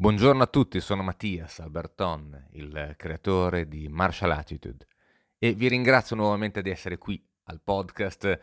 Buongiorno 0.00 0.44
a 0.44 0.46
tutti, 0.46 0.80
sono 0.80 1.02
Mattias 1.02 1.58
Alberton, 1.58 2.50
il 2.52 2.94
creatore 2.96 3.66
di 3.66 3.88
Martial 3.88 4.30
Attitude 4.30 4.86
e 5.36 5.54
vi 5.54 5.66
ringrazio 5.66 6.14
nuovamente 6.14 6.62
di 6.62 6.70
essere 6.70 6.98
qui 6.98 7.20
al 7.46 7.60
podcast 7.60 8.38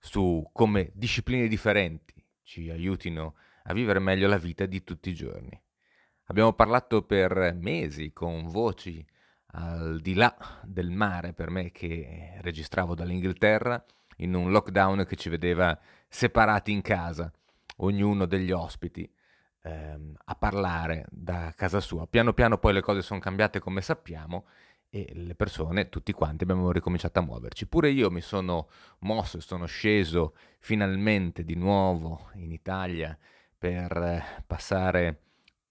su 0.00 0.50
come 0.52 0.90
discipline 0.94 1.46
differenti 1.46 2.12
ci 2.42 2.70
aiutino 2.70 3.36
a 3.66 3.72
vivere 3.72 4.00
meglio 4.00 4.26
la 4.26 4.36
vita 4.36 4.66
di 4.66 4.82
tutti 4.82 5.10
i 5.10 5.14
giorni. 5.14 5.56
Abbiamo 6.24 6.54
parlato 6.54 7.02
per 7.02 7.54
mesi 7.56 8.12
con 8.12 8.48
voci 8.48 9.06
al 9.52 10.00
di 10.00 10.14
là 10.14 10.36
del 10.64 10.90
mare 10.90 11.34
per 11.34 11.50
me 11.50 11.70
che 11.70 12.38
registravo 12.40 12.96
dall'Inghilterra 12.96 13.80
in 14.16 14.34
un 14.34 14.50
lockdown 14.50 15.04
che 15.06 15.14
ci 15.14 15.28
vedeva 15.28 15.78
separati 16.08 16.72
in 16.72 16.82
casa, 16.82 17.32
ognuno 17.76 18.26
degli 18.26 18.50
ospiti 18.50 19.08
ehm, 19.66 20.14
a 20.24 20.34
parlare 20.36 21.06
da 21.10 21.52
casa 21.56 21.80
sua. 21.80 22.06
Piano 22.06 22.32
piano 22.32 22.58
poi 22.58 22.72
le 22.72 22.80
cose 22.80 23.02
sono 23.02 23.20
cambiate 23.20 23.58
come 23.58 23.80
sappiamo 23.80 24.46
e 24.88 25.10
le 25.14 25.34
persone, 25.34 25.88
tutti 25.88 26.12
quanti, 26.12 26.44
abbiamo 26.44 26.70
ricominciato 26.70 27.18
a 27.18 27.22
muoverci. 27.22 27.66
Pure 27.66 27.90
io 27.90 28.10
mi 28.10 28.20
sono 28.20 28.68
mosso 29.00 29.40
sono 29.40 29.66
sceso 29.66 30.34
finalmente 30.58 31.44
di 31.44 31.54
nuovo 31.54 32.30
in 32.34 32.52
Italia 32.52 33.16
per 33.58 34.44
passare 34.46 35.22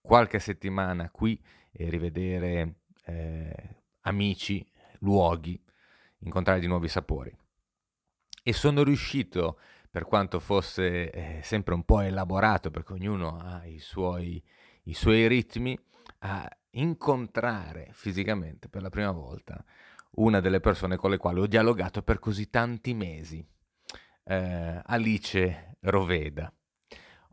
qualche 0.02 0.40
settimana 0.40 1.10
qui 1.10 1.42
e 1.72 1.90
rivedere 1.90 2.76
eh, 3.06 3.76
amici, 4.02 4.66
luoghi, 5.00 5.60
incontrare 6.20 6.60
di 6.60 6.68
nuovi 6.68 6.88
sapori. 6.88 7.36
E 8.44 8.54
sono 8.54 8.84
riuscito 8.84 9.58
per 9.96 10.04
quanto 10.04 10.42
fosse 10.42 11.10
eh, 11.10 11.40
sempre 11.42 11.74
un 11.74 11.86
po' 11.86 12.02
elaborato, 12.02 12.70
perché 12.70 12.92
ognuno 12.92 13.38
ha 13.38 13.66
i 13.66 13.80
suoi, 13.80 14.44
i 14.84 14.94
suoi 14.94 15.26
ritmi, 15.26 15.80
a 16.20 16.46
incontrare 16.72 17.92
fisicamente 17.94 18.68
per 18.68 18.82
la 18.82 18.90
prima 18.90 19.12
volta 19.12 19.64
una 20.16 20.42
delle 20.42 20.60
persone 20.60 20.98
con 20.98 21.12
le 21.12 21.18
quali 21.18 21.40
ho 21.40 21.48
dialogato 21.48 22.02
per 22.02 22.20
così 22.20 22.50
tanti 22.50 22.94
mesi, 22.94 23.42
eh, 24.26 24.82
Alice 24.84 25.78
Roveda. 25.80 26.52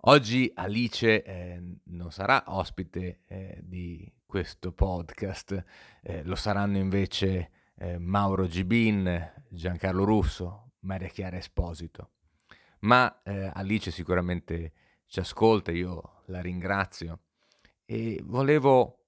Oggi 0.03 0.49
Alice 0.55 1.25
eh, 1.25 1.61
non 1.87 2.13
sarà 2.13 2.45
ospite 2.47 3.23
eh, 3.27 3.59
di 3.61 4.09
questo 4.25 4.71
podcast, 4.71 5.65
eh, 6.01 6.23
lo 6.23 6.37
saranno 6.37 6.77
invece 6.77 7.51
eh, 7.75 7.99
Mauro 7.99 8.47
Gibin, 8.47 9.33
Giancarlo 9.49 10.05
Russo, 10.05 10.75
Maria 10.83 11.09
Chiara 11.09 11.39
Esposito 11.39 12.11
ma 12.83 13.23
eh, 13.23 13.51
Alice 13.53 13.91
sicuramente 13.91 14.73
ci 15.07 15.21
ascolta, 15.21 15.73
io 15.73 16.23
la 16.27 16.41
ringrazio. 16.41 17.21
E 17.85 18.21
volevo 18.25 19.07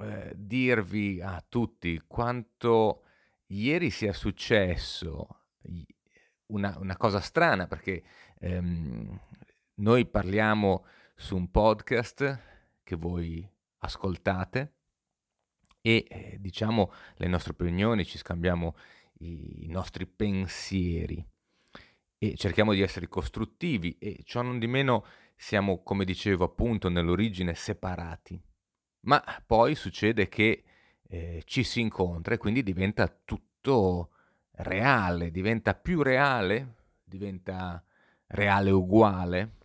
eh, 0.00 0.32
dirvi 0.34 1.20
a 1.20 1.42
tutti 1.48 2.00
quanto 2.06 3.04
ieri 3.46 3.90
sia 3.90 4.12
successo 4.12 5.44
una, 6.46 6.76
una 6.78 6.96
cosa 6.96 7.20
strana 7.20 7.66
perché 7.66 8.02
ehm, 8.38 9.20
noi 9.74 10.06
parliamo 10.06 10.84
su 11.14 11.36
un 11.36 11.50
podcast 11.50 12.40
che 12.82 12.96
voi 12.96 13.48
ascoltate 13.78 14.74
e 15.80 16.04
eh, 16.08 16.36
diciamo 16.38 16.92
le 17.16 17.26
nostre 17.26 17.52
opinioni, 17.52 18.04
ci 18.04 18.18
scambiamo 18.18 18.76
i, 19.18 19.66
nostri 19.68 20.06
pensieri 20.06 21.24
e 22.22 22.36
cerchiamo 22.36 22.72
di 22.72 22.82
essere 22.82 23.08
costruttivi 23.08 23.98
e 23.98 24.20
ciò 24.22 24.42
non 24.42 24.60
di 24.60 24.68
meno 24.68 25.04
siamo, 25.34 25.82
come 25.82 26.04
dicevo 26.04 26.44
appunto, 26.44 26.88
nell'origine 26.88 27.52
separati. 27.52 28.40
Ma 29.06 29.20
poi 29.44 29.74
succede 29.74 30.28
che 30.28 30.62
eh, 31.08 31.42
ci 31.44 31.64
si 31.64 31.80
incontra 31.80 32.34
e 32.34 32.38
quindi 32.38 32.62
diventa 32.62 33.08
tutto 33.08 34.10
reale, 34.52 35.32
diventa 35.32 35.74
più 35.74 36.00
reale, 36.00 36.74
diventa 37.02 37.84
reale 38.28 38.70
uguale. 38.70 39.56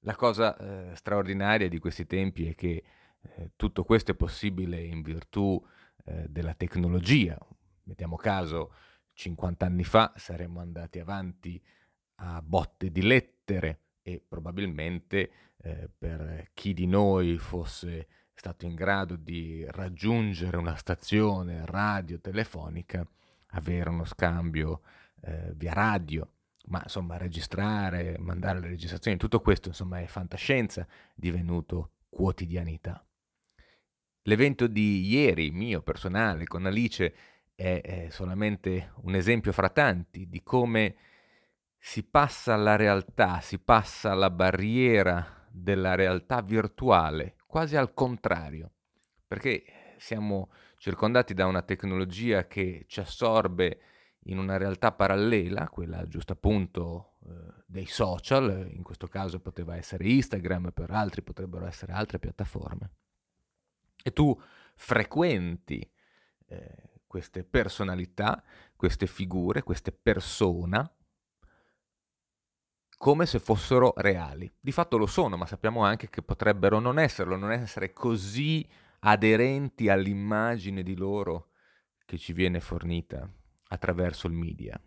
La 0.00 0.16
cosa 0.16 0.56
eh, 0.56 0.96
straordinaria 0.96 1.68
di 1.68 1.78
questi 1.78 2.04
tempi 2.04 2.48
è 2.48 2.56
che 2.56 2.82
eh, 3.20 3.52
tutto 3.54 3.84
questo 3.84 4.10
è 4.10 4.16
possibile 4.16 4.82
in 4.82 5.02
virtù 5.02 5.64
eh, 6.04 6.26
della 6.28 6.54
tecnologia. 6.54 7.38
Mettiamo 7.84 8.16
caso, 8.16 8.74
50 9.12 9.64
anni 9.64 9.84
fa 9.84 10.12
saremmo 10.16 10.58
andati 10.58 10.98
avanti 10.98 11.62
a 12.24 12.40
botte 12.40 12.90
di 12.90 13.02
lettere 13.02 13.80
e 14.02 14.22
probabilmente 14.26 15.30
eh, 15.56 15.88
per 15.96 16.50
chi 16.54 16.72
di 16.72 16.86
noi 16.86 17.38
fosse 17.38 18.06
stato 18.34 18.64
in 18.64 18.74
grado 18.74 19.16
di 19.16 19.64
raggiungere 19.68 20.56
una 20.56 20.76
stazione 20.76 21.64
radio 21.66 22.20
telefonica, 22.20 23.06
avere 23.48 23.90
uno 23.90 24.04
scambio 24.04 24.82
eh, 25.22 25.52
via 25.54 25.72
radio, 25.72 26.28
ma 26.66 26.80
insomma 26.82 27.16
registrare, 27.16 28.16
mandare 28.18 28.60
le 28.60 28.68
registrazioni, 28.68 29.16
tutto 29.16 29.40
questo 29.40 29.68
insomma 29.68 30.00
è 30.00 30.06
fantascienza 30.06 30.86
divenuto 31.14 31.90
quotidianità. 32.08 33.04
L'evento 34.22 34.68
di 34.68 35.04
ieri, 35.08 35.50
mio 35.50 35.82
personale, 35.82 36.44
con 36.46 36.66
Alice, 36.66 37.14
è, 37.54 37.80
è 37.82 38.10
solamente 38.10 38.92
un 39.02 39.16
esempio 39.16 39.52
fra 39.52 39.68
tanti 39.68 40.28
di 40.28 40.42
come 40.42 40.94
si 41.84 42.04
passa 42.04 42.54
alla 42.54 42.76
realtà, 42.76 43.40
si 43.40 43.58
passa 43.58 44.12
alla 44.12 44.30
barriera 44.30 45.48
della 45.50 45.96
realtà 45.96 46.40
virtuale, 46.40 47.34
quasi 47.44 47.74
al 47.74 47.92
contrario, 47.92 48.70
perché 49.26 49.64
siamo 49.98 50.52
circondati 50.76 51.34
da 51.34 51.46
una 51.46 51.62
tecnologia 51.62 52.46
che 52.46 52.84
ci 52.86 53.00
assorbe 53.00 53.80
in 54.26 54.38
una 54.38 54.58
realtà 54.58 54.92
parallela, 54.92 55.68
quella 55.68 56.06
giusto 56.06 56.34
appunto 56.34 57.14
eh, 57.26 57.64
dei 57.66 57.86
social, 57.86 58.70
in 58.72 58.84
questo 58.84 59.08
caso 59.08 59.40
poteva 59.40 59.74
essere 59.74 60.06
Instagram, 60.06 60.70
per 60.70 60.92
altri 60.92 61.20
potrebbero 61.22 61.66
essere 61.66 61.92
altre 61.92 62.20
piattaforme. 62.20 62.90
E 64.04 64.12
tu 64.12 64.40
frequenti 64.76 65.90
eh, 66.46 67.00
queste 67.08 67.42
personalità, 67.42 68.40
queste 68.76 69.08
figure, 69.08 69.64
queste 69.64 69.90
persone 69.90 71.00
come 73.02 73.26
se 73.26 73.40
fossero 73.40 73.94
reali. 73.96 74.48
Di 74.60 74.70
fatto 74.70 74.96
lo 74.96 75.06
sono, 75.06 75.36
ma 75.36 75.44
sappiamo 75.44 75.82
anche 75.82 76.08
che 76.08 76.22
potrebbero 76.22 76.78
non 76.78 77.00
esserlo, 77.00 77.34
non 77.34 77.50
essere 77.50 77.92
così 77.92 78.64
aderenti 79.00 79.88
all'immagine 79.88 80.84
di 80.84 80.94
loro 80.94 81.48
che 82.04 82.16
ci 82.16 82.32
viene 82.32 82.60
fornita 82.60 83.28
attraverso 83.70 84.28
il 84.28 84.34
media. 84.34 84.80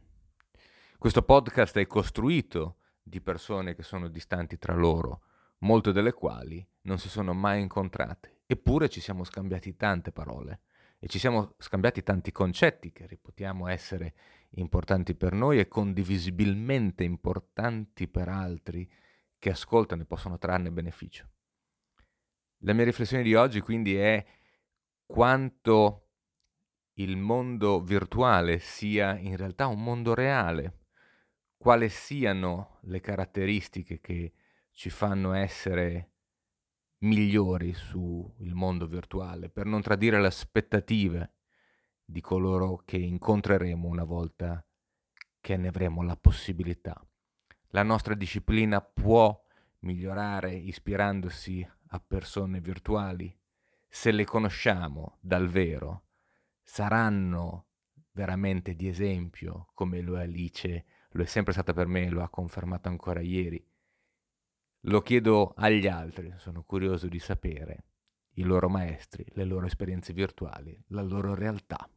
Questo 0.98 1.24
podcast 1.24 1.78
è 1.78 1.86
costruito 1.88 2.78
di 3.04 3.20
persone 3.20 3.76
che 3.76 3.84
sono 3.84 4.08
distanti 4.08 4.58
tra 4.58 4.74
loro, 4.74 5.24
molte 5.58 5.92
delle 5.92 6.14
quali 6.14 6.66
non 6.84 6.98
si 7.00 7.10
sono 7.10 7.34
mai 7.34 7.60
incontrate, 7.60 8.44
eppure 8.46 8.88
ci 8.88 9.02
siamo 9.02 9.26
scambiati 9.26 9.76
tante 9.76 10.14
parole 10.14 10.62
e 11.06 11.08
ci 11.08 11.20
siamo 11.20 11.54
scambiati 11.60 12.02
tanti 12.02 12.32
concetti 12.32 12.92
che 12.92 13.06
reputiamo 13.06 13.68
essere 13.68 14.16
importanti 14.56 15.14
per 15.14 15.34
noi 15.34 15.60
e 15.60 15.68
condivisibilmente 15.68 17.04
importanti 17.04 18.08
per 18.08 18.28
altri 18.28 18.92
che 19.38 19.52
ascoltano 19.52 20.02
e 20.02 20.06
possono 20.06 20.40
trarne 20.40 20.72
beneficio. 20.72 21.30
La 22.64 22.74
mia 22.74 22.86
riflessione 22.86 23.22
di 23.22 23.36
oggi 23.36 23.60
quindi 23.60 23.96
è 23.96 24.26
quanto 25.06 26.08
il 26.94 27.18
mondo 27.18 27.84
virtuale 27.84 28.58
sia 28.58 29.16
in 29.16 29.38
realtà 29.38 29.68
un 29.68 29.84
mondo 29.84 30.16
reale, 30.16 30.86
quali 31.56 31.88
siano 31.88 32.80
le 32.86 33.00
caratteristiche 33.00 34.00
che 34.00 34.34
ci 34.72 34.90
fanno 34.90 35.34
essere 35.34 36.15
migliori 37.00 37.74
sul 37.74 38.54
mondo 38.54 38.88
virtuale, 38.88 39.50
per 39.50 39.66
non 39.66 39.82
tradire 39.82 40.20
le 40.20 40.28
aspettative 40.28 41.34
di 42.04 42.22
coloro 42.22 42.82
che 42.86 42.98
incontreremo 42.98 43.88
una 43.88 44.04
volta 44.04 44.64
che 45.40 45.58
ne 45.58 45.68
avremo 45.68 46.04
la 46.04 46.16
possibilità. 46.16 47.00
La 47.70 47.84
nostra 47.84 48.14
disciplina 48.16 48.82
può 48.82 49.40
migliorare 49.80 50.54
ispirandosi 50.54 51.68
a 51.90 52.00
persone 52.00 52.60
virtuali. 52.60 53.38
Se 53.88 54.12
le 54.12 54.26
conosciamo 54.26 55.18
dal 55.20 55.48
vero, 55.48 56.06
saranno 56.62 57.68
veramente 58.12 58.76
di 58.76 58.88
esempio, 58.88 59.68
come 59.74 60.02
lo 60.02 60.18
è 60.18 60.24
Alice, 60.24 60.86
lo 61.12 61.24
è 61.24 61.26
sempre 61.26 61.54
stata 61.54 61.74
per 61.74 61.88
me 61.88 62.10
lo 62.10 62.24
ha 62.24 62.30
confermato 62.30 62.88
ancora 62.88 63.20
ieri. 63.20 63.64
Lo 64.88 65.02
chiedo 65.02 65.54
agli 65.58 65.88
altri, 65.88 66.32
sono 66.38 66.64
curioso 66.64 67.08
di 67.08 67.18
sapere 67.18 67.86
i 68.36 68.44
loro 68.44 68.70
maestri, 68.70 69.26
le 69.34 69.44
loro 69.44 69.66
esperienze 69.66 70.14
virtuali, 70.14 70.80
la 70.90 71.02
loro 71.02 71.34
realtà. 71.34 71.90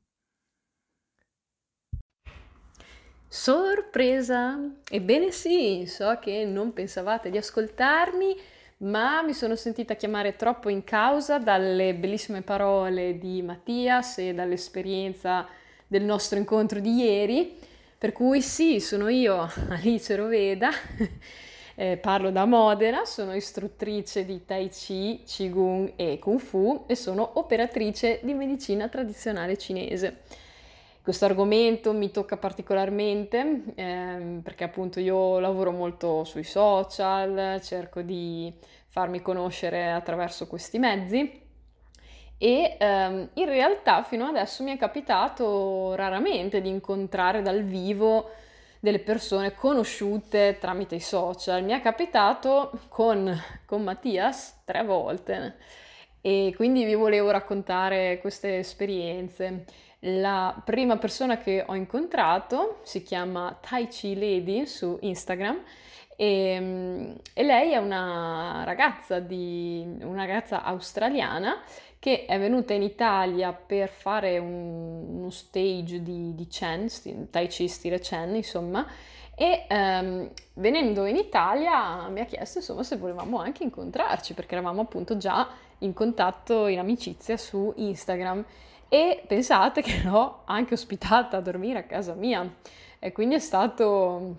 Sorpresa! 3.27 4.59
Ebbene 4.89 5.33
sì, 5.33 5.85
so 5.87 6.19
che 6.19 6.47
non 6.47 6.73
pensavate 6.73 7.29
di 7.29 7.37
ascoltarmi, 7.37 8.35
ma 8.79 9.21
mi 9.21 9.35
sono 9.35 9.55
sentita 9.55 9.95
chiamare 9.95 10.37
troppo 10.37 10.71
in 10.71 10.83
causa 10.83 11.39
dalle 11.39 11.95
bellissime 11.95 12.41
parole 12.41 13.19
di 13.19 13.43
Mattias 13.43 14.17
e 14.17 14.33
dall'esperienza 14.33 15.47
del 15.87 16.05
nostro 16.05 16.39
incontro 16.39 16.81
di 16.81 16.95
ieri, 16.95 17.59
per 17.99 18.13
cui 18.13 18.41
sì, 18.41 18.81
sono 18.81 19.09
io, 19.09 19.47
Alice 19.69 20.17
Roveda, 20.17 20.71
eh, 21.81 21.97
parlo 21.97 22.33
da 22.33 22.45
Modena, 22.45 23.05
sono 23.05 23.35
istruttrice 23.35 24.25
di 24.25 24.45
Tai 24.45 24.69
Chi, 24.69 25.23
Qigong 25.25 25.93
e 25.95 26.19
Kung 26.19 26.41
Fu 26.41 26.87
e 26.89 26.97
sono 26.97 27.31
operatrice 27.35 28.19
di 28.25 28.35
medicina 28.35 28.89
tradizionale 28.89 29.57
cinese. 29.57 30.23
Questo 31.01 31.25
argomento 31.25 31.93
mi 31.93 32.11
tocca 32.11 32.37
particolarmente 32.37 33.63
ehm, 33.77 34.41
perché 34.43 34.65
appunto 34.65 34.99
io 34.99 35.39
lavoro 35.39 35.71
molto 35.71 36.25
sui 36.25 36.43
social, 36.43 37.61
cerco 37.63 38.03
di 38.03 38.53
farmi 38.89 39.23
conoscere 39.23 39.93
attraverso 39.93 40.49
questi 40.49 40.81
mezzi 40.81 41.47
e 42.39 42.77
ehm, 42.77 43.29
in 43.35 43.47
realtà 43.47 44.03
fino 44.03 44.27
adesso 44.27 44.65
mi 44.65 44.73
è 44.73 44.77
capitato 44.77 45.95
raramente 45.95 46.61
di 46.61 46.71
incontrare 46.71 47.41
dal 47.41 47.63
vivo 47.63 48.31
delle 48.81 48.99
persone 49.01 49.55
conosciute 49.55 50.59
tramite 50.61 50.97
i 50.97 51.01
social. 51.01 51.65
Mi 51.65 51.73
è 51.73 51.81
capitato 51.81 52.73
con, 52.89 53.35
con 53.65 53.83
Mattias 53.83 54.63
tre 54.65 54.85
volte 54.85 55.57
e 56.21 56.53
quindi 56.57 56.85
vi 56.85 56.95
volevo 56.95 57.31
raccontare 57.31 58.19
queste 58.21 58.59
esperienze. 58.59 59.65
La 60.03 60.61
prima 60.65 60.97
persona 60.97 61.39
che 61.39 61.65
ho 61.67 61.75
incontrato 61.75 62.81
si 62.85 63.03
chiama 63.03 63.59
Tai 63.61 63.89
Chi 63.89 64.15
Lady 64.15 64.67
su 64.67 64.97
Instagram 65.01 65.61
e, 66.21 67.17
e 67.33 67.43
lei 67.43 67.73
è 67.73 67.77
una 67.77 68.63
ragazza, 68.65 69.21
di, 69.21 69.85
una 70.03 70.25
ragazza 70.25 70.63
australiana 70.63 71.63
che 71.99 72.27
è 72.27 72.39
venuta 72.39 72.73
in 72.75 72.83
Italia 72.83 73.53
per 73.53 73.89
fare 73.89 74.39
un, 74.39 75.19
uno 75.19 75.31
stage 75.31 76.03
di, 76.03 76.35
di 76.35 76.47
Chen, 76.47 76.89
Tai 77.31 77.47
Chi 77.49 77.69
stile 77.69 77.99
Chen, 77.99 78.37
insomma, 78.37 78.87
e 79.41 79.67
um, 79.71 80.29
venendo 80.55 81.05
in 81.05 81.15
Italia 81.15 82.09
mi 82.09 82.19
ha 82.19 82.25
chiesto 82.25 82.59
insomma 82.59 82.83
se 82.83 82.97
volevamo 82.97 83.39
anche 83.39 83.63
incontrarci 83.63 84.35
perché 84.35 84.57
eravamo 84.57 84.81
appunto 84.81 85.17
già 85.17 85.49
in 85.79 85.93
contatto 85.93 86.67
in 86.67 86.81
amicizia 86.81 87.37
su 87.37 87.73
Instagram. 87.77 88.45
E 88.89 89.23
pensate 89.27 89.83
che 89.83 90.03
l'ho 90.03 90.43
anche 90.47 90.75
ospitata 90.75 91.37
a 91.37 91.41
dormire 91.41 91.79
a 91.79 91.83
casa 91.85 92.15
mia. 92.15 92.53
E 92.99 93.13
quindi 93.13 93.37
è 93.37 93.39
stato 93.39 94.37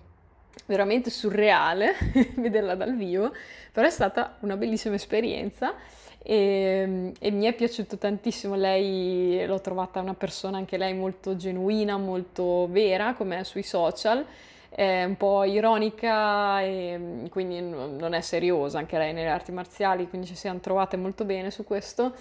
veramente 0.66 1.08
surreale 1.08 1.94
vederla 2.36 2.74
dal 2.74 2.94
vivo, 2.94 3.32
però 3.72 3.86
è 3.86 3.90
stata 3.90 4.36
una 4.40 4.56
bellissima 4.56 4.96
esperienza 4.96 5.74
e, 6.22 7.12
e, 7.18 7.30
mi 7.30 7.46
è 7.46 7.54
piaciuto 7.54 7.96
tantissimo 7.96 8.54
lei, 8.54 9.44
l'ho 9.46 9.60
trovata 9.60 10.00
una 10.00 10.14
persona 10.14 10.58
anche 10.58 10.76
lei 10.76 10.94
molto 10.94 11.34
genuina, 11.36 11.96
molto 11.96 12.68
vera 12.70 13.14
come 13.14 13.42
sui 13.44 13.62
social, 13.62 14.24
è 14.68 15.04
un 15.04 15.16
po' 15.16 15.44
ironica 15.44 16.60
e 16.62 17.26
quindi 17.30 17.60
non 17.60 18.12
è 18.12 18.20
seriosa 18.20 18.78
anche 18.78 18.98
lei 18.98 19.12
nelle 19.12 19.30
arti 19.30 19.50
marziali, 19.50 20.08
quindi 20.08 20.26
ci 20.26 20.36
siamo 20.36 20.60
trovate 20.60 20.96
molto 20.96 21.24
bene 21.24 21.50
su 21.50 21.64
questo. 21.64 22.12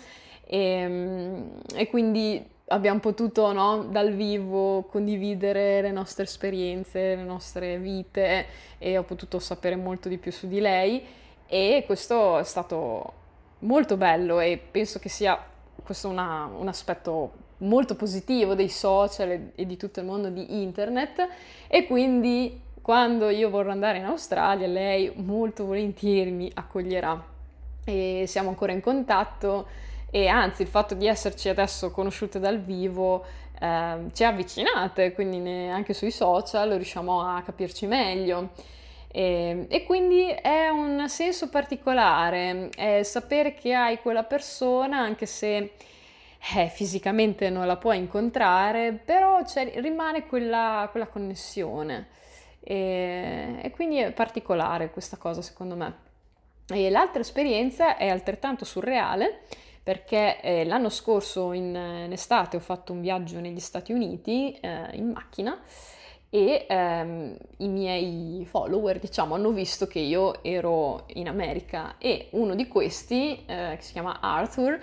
E, 0.46 1.44
e 1.76 1.88
quindi 1.90 2.44
abbiamo 2.70 3.00
potuto 3.00 3.52
no, 3.52 3.84
dal 3.84 4.12
vivo 4.14 4.84
condividere 4.84 5.82
le 5.82 5.92
nostre 5.92 6.24
esperienze, 6.24 7.16
le 7.16 7.24
nostre 7.24 7.78
vite 7.78 8.46
e 8.78 8.98
ho 8.98 9.04
potuto 9.04 9.40
sapere 9.40 9.76
molto 9.76 10.10
di 10.10 10.18
più 10.18 10.32
su 10.32 10.48
di 10.48 10.60
lei. 10.60 11.06
E 11.48 11.84
questo 11.86 12.40
è 12.40 12.44
stato 12.44 13.19
molto 13.60 13.98
bello 13.98 14.40
e 14.40 14.58
penso 14.72 15.00
che 15.00 15.10
sia 15.10 15.42
questo 15.84 16.08
una, 16.08 16.50
un 16.56 16.68
aspetto 16.68 17.48
molto 17.58 17.96
positivo 17.96 18.56
dei 18.56 18.70
social 18.70 19.52
e, 19.56 19.66
di 19.66 19.78
tutto 19.78 20.00
il 20.00 20.06
mondo 20.06 20.30
di 20.30 20.62
internet 20.62 21.28
e 21.68 21.86
quindi 21.86 22.62
quando 22.82 23.30
io 23.30 23.50
vorrò 23.50 23.72
andare 23.72 23.98
in 23.98 24.06
Australia 24.06 24.68
lei 24.68 25.12
molto 25.16 25.66
volentieri 25.66 26.32
mi 26.32 26.52
accoglierà 26.54 27.22
e 27.84 28.26
siamo 28.28 28.50
ancora 28.50 28.72
in 28.72 28.82
contatto 28.82 29.68
e 30.12 30.28
anzi 30.28 30.64
il 30.64 30.68
fatto 30.68 30.96
di 30.96 31.06
esserci 31.08 31.50
adesso 31.50 31.92
conosciute 31.92 32.40
dal 32.40 32.60
vivo 32.60 33.26
eh, 33.60 34.06
ci 34.14 34.24
ha 34.24 34.30
avvicinate, 34.30 35.14
quindi 35.14 35.68
anche 35.68 35.94
sui 35.94 36.12
social 36.12 36.70
riusciamo 36.70 37.22
a 37.22 37.42
capirci 37.42 37.86
meglio. 37.86 38.50
E, 39.12 39.66
e, 39.70 39.84
quindi 39.86 40.30
è 40.30 40.70
un 40.70 41.10
senso 41.10 41.50
particolare 41.50 42.70
è 42.76 43.02
sapere 43.02 43.56
che 43.56 43.74
hai 43.74 44.00
quella 44.00 44.24
persona 44.24 45.00
anche 45.00 45.26
se 45.26 45.72
eh, 46.56 46.68
fisicamente 46.70 47.50
non 47.50 47.66
la 47.66 47.78
puoi 47.78 47.98
incontrare, 47.98 48.94
però 48.94 49.42
rimane 49.76 50.28
quella, 50.28 50.88
quella 50.92 51.08
connessione 51.08 52.08
e, 52.62 53.60
e 53.62 53.72
quindi 53.72 53.98
è 53.98 54.12
particolare 54.12 54.92
questa 54.92 55.18
cosa 55.18 55.42
secondo 55.42 55.76
me. 55.76 56.08
E 56.68 56.90
l'altra 56.92 57.22
esperienza 57.22 57.98
è 57.98 58.10
altrettanto 58.10 58.64
surreale 58.64 59.42
perché 59.82 60.40
eh, 60.42 60.66
l'anno 60.66 60.90
scorso 60.90 61.52
in, 61.52 61.74
in, 62.06 62.12
estate 62.12 62.58
ho 62.58 62.60
fatto 62.60 62.94
un 62.94 63.02
viaggio 63.02 63.40
negli 63.40 63.60
Stati 63.60 63.92
Uniti 63.92 64.54
eh, 64.60 64.90
in 64.92 65.10
macchina 65.10 65.60
e 66.30 66.66
ehm, 66.68 67.36
i 67.58 67.68
miei 67.68 68.46
follower 68.48 69.00
diciamo 69.00 69.34
hanno 69.36 69.50
visto 69.50 69.88
che 69.88 70.00
io 70.00 70.44
ero 70.44 71.06
in 71.14 71.28
America 71.28 71.96
e 71.98 72.28
uno 72.32 72.54
di 72.54 72.68
questi 72.68 73.44
eh, 73.46 73.76
che 73.78 73.82
si 73.82 73.94
chiama 73.94 74.20
Arthur 74.22 74.80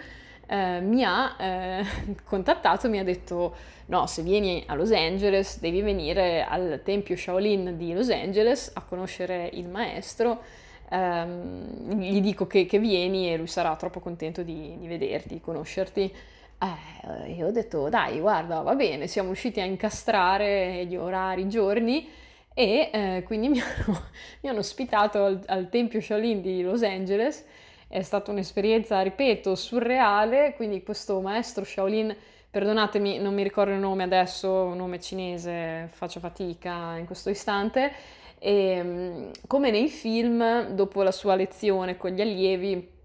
eh, 0.48 0.80
mi 0.80 1.04
ha 1.04 1.36
eh, 1.38 1.84
contattato 2.24 2.88
mi 2.88 2.98
ha 2.98 3.04
detto 3.04 3.54
no 3.86 4.06
se 4.06 4.22
vieni 4.22 4.64
a 4.66 4.74
Los 4.74 4.90
Angeles 4.90 5.60
devi 5.60 5.82
venire 5.82 6.44
al 6.44 6.80
tempio 6.84 7.16
Shaolin 7.16 7.76
di 7.76 7.92
Los 7.92 8.10
Angeles 8.10 8.72
a 8.74 8.82
conoscere 8.82 9.48
il 9.52 9.68
maestro 9.68 10.42
ehm, 10.90 12.00
gli 12.00 12.20
dico 12.20 12.46
che, 12.46 12.66
che, 12.66 12.78
vieni 12.78 13.32
e 13.32 13.36
lui 13.36 13.46
sarà 13.46 13.74
troppo 13.76 14.00
contento 14.00 14.42
di, 14.42 14.76
di 14.78 14.86
vederti, 14.86 15.34
di 15.34 15.40
conoscerti. 15.40 16.12
Eh, 16.58 17.32
io 17.32 17.48
ho 17.48 17.50
detto 17.50 17.88
dai 17.90 18.18
guarda 18.18 18.60
va 18.62 18.74
bene, 18.74 19.06
siamo 19.06 19.28
riusciti 19.28 19.60
a 19.60 19.64
incastrare 19.64 20.86
gli 20.86 20.96
orari, 20.96 21.42
i 21.42 21.48
giorni 21.48 22.08
e 22.54 22.90
eh, 22.90 23.22
quindi 23.26 23.48
mi 23.50 23.60
hanno, 23.60 24.02
mi 24.40 24.48
hanno 24.48 24.60
ospitato 24.60 25.22
al, 25.22 25.42
al, 25.46 25.68
Tempio 25.68 26.00
Shaolin 26.00 26.40
di 26.40 26.62
Los 26.62 26.82
Angeles. 26.82 27.44
È 27.88 28.00
stata 28.02 28.30
un'esperienza, 28.30 29.00
ripeto, 29.02 29.54
surreale, 29.54 30.54
quindi 30.56 30.82
questo 30.82 31.20
maestro 31.20 31.64
Shaolin, 31.64 32.16
perdonatemi, 32.50 33.18
non 33.18 33.34
mi 33.34 33.42
ricordo 33.42 33.72
il 33.72 33.78
nome 33.78 34.04
adesso, 34.04 34.50
un 34.64 34.76
nome 34.76 34.98
cinese, 34.98 35.88
faccio 35.92 36.18
fatica 36.18 36.96
in 36.96 37.04
questo 37.06 37.30
istante, 37.30 37.92
e, 38.38 38.52
ehm, 38.52 39.30
come 39.46 39.70
nei 39.70 39.88
film, 39.88 40.70
dopo 40.70 41.02
la 41.02 41.12
sua 41.12 41.36
lezione 41.36 41.96
con 41.96 42.10
gli 42.10 42.20
allievi, 42.20 42.95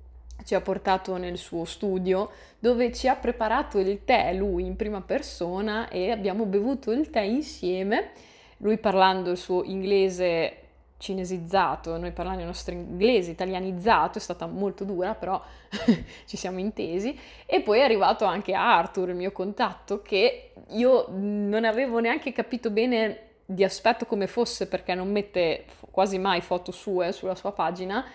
ci 0.43 0.55
ha 0.55 0.61
portato 0.61 1.17
nel 1.17 1.37
suo 1.37 1.65
studio 1.65 2.29
dove 2.59 2.91
ci 2.93 3.07
ha 3.07 3.15
preparato 3.15 3.79
il 3.79 4.03
tè 4.03 4.33
lui 4.33 4.65
in 4.65 4.75
prima 4.75 5.01
persona 5.01 5.89
e 5.89 6.11
abbiamo 6.11 6.45
bevuto 6.45 6.91
il 6.91 7.09
tè 7.09 7.21
insieme, 7.21 8.11
lui 8.57 8.77
parlando 8.77 9.31
il 9.31 9.37
suo 9.37 9.63
inglese 9.63 10.57
cinesizzato, 11.01 11.97
noi 11.97 12.11
parlando 12.11 12.41
il 12.41 12.45
nostro 12.45 12.75
inglese 12.75 13.31
italianizzato, 13.31 14.19
è 14.19 14.21
stata 14.21 14.45
molto 14.45 14.83
dura, 14.83 15.15
però 15.15 15.41
ci 16.27 16.37
siamo 16.37 16.59
intesi. 16.59 17.19
E 17.47 17.61
poi 17.61 17.79
è 17.79 17.81
arrivato 17.81 18.23
anche 18.23 18.53
Arthur, 18.53 19.09
il 19.09 19.15
mio 19.15 19.31
contatto, 19.31 20.03
che 20.03 20.53
io 20.69 21.07
non 21.09 21.65
avevo 21.65 21.99
neanche 21.99 22.31
capito 22.31 22.69
bene 22.69 23.29
di 23.45 23.63
aspetto 23.63 24.05
come 24.05 24.27
fosse 24.27 24.67
perché 24.67 24.93
non 24.93 25.11
mette 25.11 25.65
quasi 25.89 26.17
mai 26.17 26.39
foto 26.39 26.71
sue 26.71 27.11
sulla 27.11 27.35
sua 27.35 27.51
pagina 27.51 28.05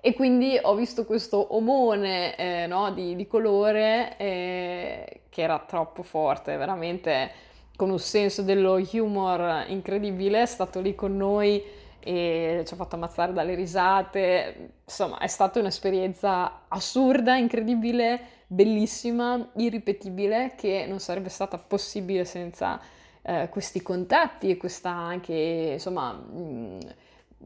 e 0.00 0.14
quindi 0.14 0.58
ho 0.60 0.74
visto 0.74 1.04
questo 1.04 1.54
omone 1.54 2.34
eh, 2.36 2.66
no, 2.66 2.90
di, 2.92 3.14
di, 3.16 3.26
colore 3.26 4.16
eh, 4.16 5.20
che 5.28 5.42
era 5.42 5.58
troppo 5.58 6.02
forte, 6.02 6.56
veramente 6.56 7.30
con 7.76 7.90
un 7.90 7.98
senso 7.98 8.42
dello 8.42 8.80
humor 8.92 9.64
incredibile, 9.68 10.42
è 10.42 10.46
stato 10.46 10.80
lì 10.80 10.94
con 10.94 11.16
noi 11.16 11.62
e 12.02 12.62
ci 12.66 12.72
ha 12.72 12.76
fatto 12.76 12.96
ammazzare 12.96 13.32
dalle 13.32 13.54
risate, 13.54 14.72
insomma 14.84 15.18
è 15.18 15.26
stata 15.26 15.60
un'esperienza 15.60 16.62
assurda, 16.68 17.36
incredibile, 17.36 18.20
bellissima, 18.46 19.50
irripetibile 19.56 20.54
che 20.56 20.86
non 20.88 20.98
sarebbe 20.98 21.28
stata 21.28 21.58
possibile 21.58 22.24
senza 22.24 22.80
eh, 23.22 23.48
questi 23.50 23.82
contatti 23.82 24.50
e 24.50 24.56
questa 24.56 24.90
anche 24.90 25.72
insomma, 25.74 26.12
mh, 26.12 26.38
mm, 26.38 26.78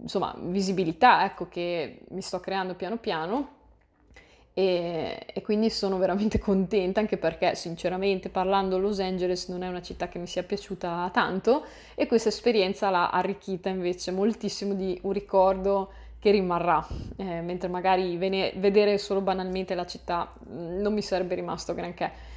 insomma, 0.01 0.35
visibilità 0.39 1.25
ecco, 1.25 1.49
che 1.49 2.01
mi 2.09 2.21
sto 2.21 2.41
creando 2.41 2.75
piano 2.75 2.97
piano. 2.97 3.53
E, 4.57 5.27
e, 5.27 5.43
quindi 5.43 5.69
sono 5.69 5.99
veramente 5.99 6.39
contenta 6.41 7.01
anche 7.01 7.17
perché 7.17 7.57
sinceramente 7.57 8.29
parlando 8.29 8.79
Los 8.79 9.01
Angeles 9.01 9.49
non 9.49 9.65
è 9.65 9.69
una 9.69 9.83
città 9.83 10.09
che 10.09 10.19
mi 10.19 10.27
sia 10.27 10.43
piaciuta 10.43 11.11
tanto. 11.13 11.65
E 11.95 12.07
questa 12.07 12.29
esperienza 12.29 12.91
l'ha 12.91 13.11
arricchita 13.11 13.69
invece 13.69 14.11
moltissimo 14.11 14.75
di 14.75 14.99
un 15.03 15.13
ricordo 15.13 15.91
che 16.19 16.31
rimarrà, 16.31 16.87
eh, 17.17 17.43
mentre 17.43 17.69
magari 17.69 18.17
vene- 18.17 18.53
vedere 18.57 18.97
solo 18.97 19.21
banalmente 19.21 19.75
la 19.75 19.85
città 19.85 20.33
mm, 20.49 20.81
non 20.81 20.95
mi 20.95 21.03
sarebbe 21.03 21.35
rimasto 21.35 21.75
granché. 21.75 22.33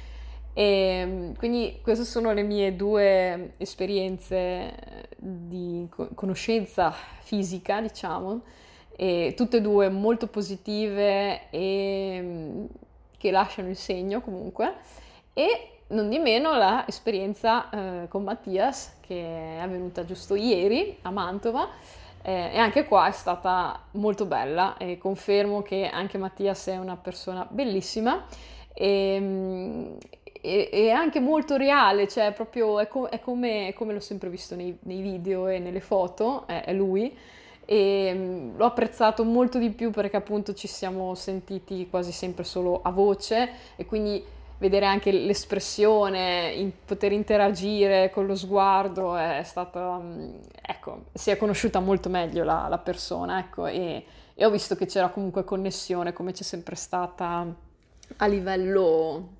E 0.58 1.04
mm, 1.06 1.32
quindi 1.34 1.78
queste 1.82 2.04
sono 2.04 2.32
le 2.32 2.42
mie 2.42 2.74
due 2.74 3.52
esperienze 3.58 5.06
di 5.16 5.88
conoscenza 6.16 6.92
fisica, 7.20 7.80
diciamo, 7.80 8.40
e 8.96 9.34
tutte 9.36 9.58
e 9.58 9.60
due 9.60 9.88
molto 9.88 10.26
positive 10.26 11.48
e 11.50 12.18
mm, 12.20 12.64
che 13.16 13.30
lasciano 13.30 13.68
il 13.68 13.76
segno 13.76 14.20
comunque. 14.20 14.74
E 15.32 15.78
non 15.90 16.08
di 16.08 16.18
meno 16.18 16.56
l'esperienza 16.56 17.70
eh, 17.70 18.08
con 18.08 18.24
Mattias 18.24 18.96
che 19.00 19.58
è 19.58 19.58
avvenuta 19.60 20.04
giusto 20.04 20.34
ieri 20.34 20.98
a 21.02 21.10
Mantova 21.10 21.68
eh, 22.20 22.50
e 22.52 22.58
anche 22.58 22.84
qua 22.84 23.06
è 23.06 23.12
stata 23.12 23.84
molto 23.92 24.26
bella 24.26 24.76
e 24.76 24.98
confermo 24.98 25.62
che 25.62 25.88
anche 25.88 26.18
Mattias 26.18 26.66
è 26.66 26.76
una 26.76 26.96
persona 26.96 27.46
bellissima 27.48 28.26
e, 28.80 29.18
mm, 29.20 29.96
e, 30.40 30.68
e 30.72 30.90
anche 30.90 31.20
molto 31.20 31.56
reale, 31.56 32.08
cioè 32.08 32.32
proprio 32.32 32.78
è, 32.78 32.88
co- 32.88 33.08
è, 33.08 33.20
come, 33.20 33.68
è 33.68 33.72
come, 33.72 33.92
l'ho 33.92 34.00
sempre 34.00 34.28
visto 34.28 34.54
nei, 34.54 34.76
nei, 34.82 35.00
video 35.00 35.46
e 35.46 35.58
nelle 35.58 35.80
foto, 35.80 36.46
è, 36.46 36.64
è 36.64 36.72
lui 36.72 37.16
e 37.70 38.12
um, 38.14 38.56
l'ho 38.56 38.64
apprezzato 38.64 39.24
molto 39.24 39.58
di 39.58 39.68
più 39.68 39.90
perché 39.90 40.16
appunto 40.16 40.54
ci 40.54 40.66
siamo 40.66 41.14
sentiti 41.14 41.86
quasi 41.90 42.12
sempre 42.12 42.42
solo 42.42 42.80
a 42.82 42.90
voce 42.90 43.50
e 43.76 43.84
quindi 43.84 44.24
vedere 44.58 44.86
anche 44.86 45.12
l'espressione, 45.12 46.52
in, 46.56 46.72
poter 46.84 47.12
interagire 47.12 48.10
con 48.10 48.26
lo 48.26 48.34
sguardo 48.34 49.16
è 49.16 49.42
stata, 49.44 49.98
mm, 49.98 50.30
ecco, 50.62 51.04
si 51.12 51.30
è 51.30 51.36
conosciuta 51.36 51.78
molto 51.80 52.08
meglio 52.08 52.42
la, 52.44 52.66
la 52.68 52.78
persona, 52.78 53.38
ecco, 53.38 53.66
e, 53.66 54.04
e, 54.34 54.44
ho 54.44 54.50
visto 54.50 54.74
che 54.74 54.86
c'era 54.86 55.08
comunque 55.08 55.44
connessione 55.44 56.12
come 56.12 56.32
c'è 56.32 56.42
sempre 56.42 56.74
stata 56.74 57.46
a 58.16 58.26
livello 58.26 59.36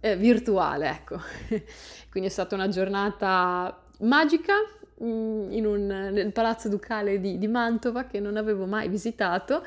eh, 0.00 0.16
virtuale, 0.16 0.88
ecco. 0.88 1.20
Quindi 2.10 2.28
è 2.28 2.32
stata 2.32 2.54
una 2.54 2.68
giornata 2.68 3.82
magica 4.00 4.54
mm, 5.02 5.64
un, 5.64 5.86
nel 6.12 6.32
Palazzo 6.32 6.68
Ducale 6.68 7.20
di, 7.20 7.38
di 7.38 7.46
Mantova 7.46 8.04
che 8.04 8.18
non 8.18 8.36
avevo 8.36 8.66
mai 8.66 8.88
visitato 8.88 9.62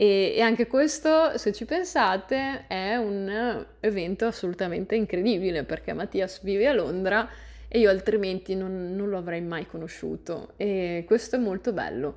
e, 0.00 0.34
e, 0.36 0.40
anche 0.40 0.68
questo, 0.68 1.36
se 1.36 1.52
ci 1.52 1.64
pensate, 1.64 2.66
è 2.68 2.94
un 2.94 3.66
evento 3.80 4.26
assolutamente 4.26 4.94
incredibile 4.94 5.64
perché 5.64 5.92
Mattias 5.92 6.40
vive 6.42 6.68
a 6.68 6.72
Londra 6.72 7.28
e 7.66 7.80
io 7.80 7.90
altrimenti 7.90 8.54
non, 8.54 8.94
non 8.94 9.08
lo 9.08 9.18
avrei 9.18 9.40
mai 9.40 9.66
conosciuto 9.66 10.52
e 10.56 11.02
questo 11.04 11.34
è 11.34 11.38
molto 11.40 11.72
bello. 11.72 12.14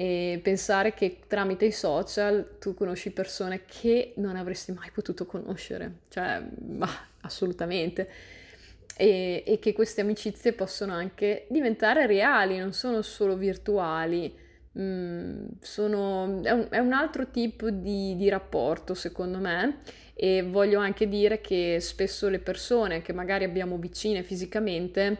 E 0.00 0.40
pensare 0.42 0.94
che 0.94 1.18
tramite 1.26 1.66
i 1.66 1.72
social 1.72 2.56
tu 2.58 2.72
conosci 2.72 3.10
persone 3.10 3.66
che 3.66 4.14
non 4.16 4.34
avresti 4.34 4.72
mai 4.72 4.90
potuto 4.90 5.26
conoscere, 5.26 5.96
cioè, 6.08 6.42
bah, 6.42 7.06
assolutamente. 7.20 8.08
E, 8.96 9.44
e 9.46 9.58
che 9.58 9.74
queste 9.74 10.00
amicizie 10.00 10.54
possono 10.54 10.94
anche 10.94 11.44
diventare 11.50 12.06
reali, 12.06 12.56
non 12.56 12.72
sono 12.72 13.02
solo 13.02 13.36
virtuali. 13.36 14.34
Mm, 14.78 15.48
sono, 15.60 16.40
è, 16.44 16.50
un, 16.50 16.68
è, 16.70 16.78
un, 16.78 16.92
altro 16.94 17.28
tipo 17.30 17.68
di, 17.68 18.16
di, 18.16 18.30
rapporto 18.30 18.94
secondo 18.94 19.36
me. 19.36 19.80
E 20.14 20.42
voglio 20.42 20.80
anche 20.80 21.08
dire 21.08 21.42
che 21.42 21.76
spesso 21.78 22.30
le 22.30 22.38
persone 22.38 23.02
che 23.02 23.12
magari 23.12 23.44
abbiamo 23.44 23.76
vicine 23.76 24.22
fisicamente 24.22 25.18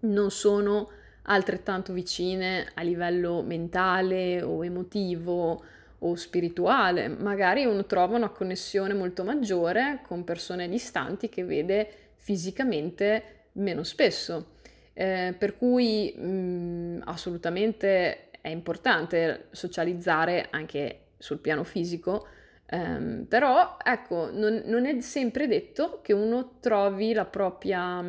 non 0.00 0.30
sono 0.30 0.88
altrettanto 1.24 1.92
vicine 1.92 2.70
a 2.74 2.82
livello 2.82 3.42
mentale 3.42 4.42
o 4.42 4.64
emotivo 4.64 5.62
o 5.98 6.14
spirituale, 6.16 7.08
magari 7.08 7.64
uno 7.64 7.86
trova 7.86 8.16
una 8.16 8.28
connessione 8.28 8.92
molto 8.92 9.24
maggiore 9.24 10.00
con 10.06 10.24
persone 10.24 10.68
distanti 10.68 11.28
che 11.28 11.44
vede 11.44 11.88
fisicamente 12.16 13.22
meno 13.52 13.82
spesso. 13.82 14.52
Eh, 14.92 15.34
per 15.36 15.56
cui 15.56 16.14
mh, 16.16 16.26
mm, 16.26 17.00
assolutamente 17.04 18.30
è 18.40 18.48
importante 18.48 19.46
socializzare 19.50 20.48
anche 20.50 21.06
sul 21.18 21.38
piano 21.38 21.64
fisico, 21.64 22.26
ehm, 22.66 23.24
però 23.24 23.76
ecco, 23.82 24.30
non, 24.30 24.62
non, 24.66 24.84
è 24.84 25.00
sempre 25.00 25.46
detto 25.48 26.00
che 26.02 26.12
uno 26.12 26.58
trovi 26.60 27.14
la 27.14 27.24
propria, 27.24 28.04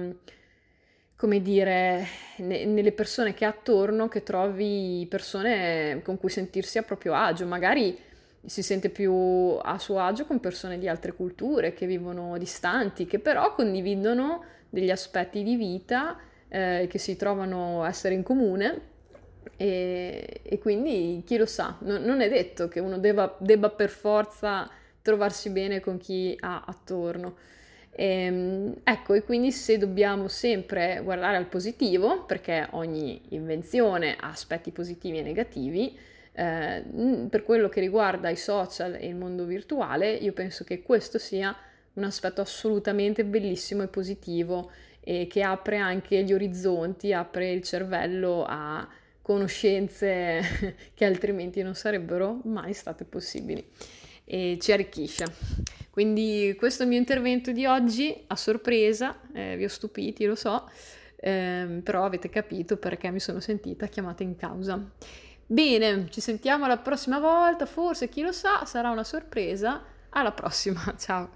come 1.16 1.42
dire, 1.42 2.06
ne, 2.38 2.66
nelle 2.66 2.92
persone 2.92 3.34
che 3.34 3.46
ha 3.46 3.50
attorno, 3.50 4.08
che 4.08 4.24
trovi 4.24 5.06
persone 5.10 6.02
con 6.04 6.18
cui 6.18 6.30
sentirsi 6.30 6.78
a 6.78 6.84
proprio 6.84 7.14
agio, 7.14 7.46
magari 7.46 7.98
si 8.46 8.62
sente 8.62 8.90
più 8.90 9.14
a 9.62 9.80
suo 9.80 10.00
agio 10.00 10.26
con 10.26 10.40
persone 10.40 10.78
di 10.78 10.88
altre 10.88 11.14
culture 11.14 11.74
che 11.74 11.88
vivono 11.88 12.38
distanti, 12.38 13.06
che 13.06 13.20
però 13.20 13.56
condividono 13.56 14.44
degli 14.70 14.92
aspetti 14.92 15.42
di 15.42 15.56
vita 15.56 16.18
eh, 16.50 16.88
che 16.90 16.98
si 16.98 17.16
trovano 17.16 17.84
a 17.84 17.88
essere 17.88 18.14
in 18.14 18.24
comune 18.24 18.94
e, 19.58 20.42
e, 20.44 20.60
quindi 20.60 21.24
chi 21.26 21.38
lo 21.38 21.46
sa, 21.46 21.78
no, 21.80 21.98
non 21.98 22.22
è 22.22 22.30
detto 22.30 22.68
che 22.68 22.80
uno 22.80 22.98
debba, 22.98 23.36
debba, 23.40 23.70
per 23.70 23.90
forza 23.90 24.70
trovarsi 25.02 25.50
bene 25.50 25.80
con 25.80 25.98
chi 25.98 26.36
ha 26.40 26.64
attorno. 26.66 27.38
Ehm, 27.98 28.76
ecco, 28.84 29.14
e 29.14 29.24
quindi 29.24 29.52
se 29.54 29.78
dobbiamo 29.78 30.28
sempre 30.28 31.00
guardare 31.02 31.38
al 31.38 31.46
positivo, 31.46 32.26
perché 32.26 32.68
ogni 32.72 33.22
invenzione 33.30 34.18
ha 34.20 34.30
aspetti 34.30 34.72
positivi 34.72 35.20
e 35.20 35.22
negativi, 35.22 35.98
eh, 36.34 36.84
per 37.30 37.44
quello 37.44 37.70
che 37.70 37.80
riguarda 37.80 38.30
i 38.30 38.36
social 38.36 38.96
e 38.96 39.08
il 39.08 39.16
mondo 39.16 39.46
virtuale, 39.46 40.12
io 40.12 40.34
penso 40.34 40.66
che 40.66 40.82
questo 40.82 41.18
sia 41.18 41.56
un 41.94 42.04
aspetto 42.04 42.42
assolutamente 42.42 43.24
bellissimo 43.24 43.84
e 43.84 43.88
positivo 43.88 44.72
e 45.00 45.28
che 45.30 45.42
apre 45.44 45.78
anche 45.78 46.22
gli 46.24 46.34
orizzonti, 46.34 47.14
apre 47.14 47.52
il 47.52 47.64
cervello 47.64 48.44
a 48.46 48.86
conoscenze 49.22 50.42
che 50.94 51.06
altrimenti 51.06 51.62
non 51.62 51.76
sarebbero 51.76 52.42
mai 52.44 52.74
state 52.74 53.06
possibili 53.06 53.66
e 54.26 54.58
ci 54.60 54.72
arricchisce. 54.72 55.26
Quindi 55.90 56.56
questo 56.58 56.82
è 56.82 56.86
il 56.86 56.92
mio 56.92 57.00
intervento 57.00 57.54
di 57.54 57.66
oggi 57.66 58.14
a 58.28 58.36
sorpresa, 58.36 59.18
eh, 59.34 59.56
vi 59.56 59.64
ho 59.64 59.70
stupiti, 59.70 60.26
lo 60.26 60.36
so, 60.36 60.70
eh, 61.16 61.80
però 61.82 62.04
avete 62.04 62.28
capito 62.28 62.76
perché 62.76 63.10
mi 63.12 63.22
sono 63.22 63.40
sentita 63.40 63.88
chiamata 63.88 64.24
in 64.24 64.36
causa. 64.36 64.84
Bene, 65.48 66.08
ci 66.10 66.22
sentiamo 66.22 66.68
la 66.68 66.78
prossima 66.78 67.20
volta, 67.20 67.66
forse 67.66 68.10
chi 68.10 68.22
lo 68.22 68.32
sa, 68.32 68.66
sarà 68.66 68.90
una 68.90 69.04
sorpresa. 69.04 69.82
Alla 70.10 70.32
prossima, 70.32 70.82
ciao. 71.00 71.30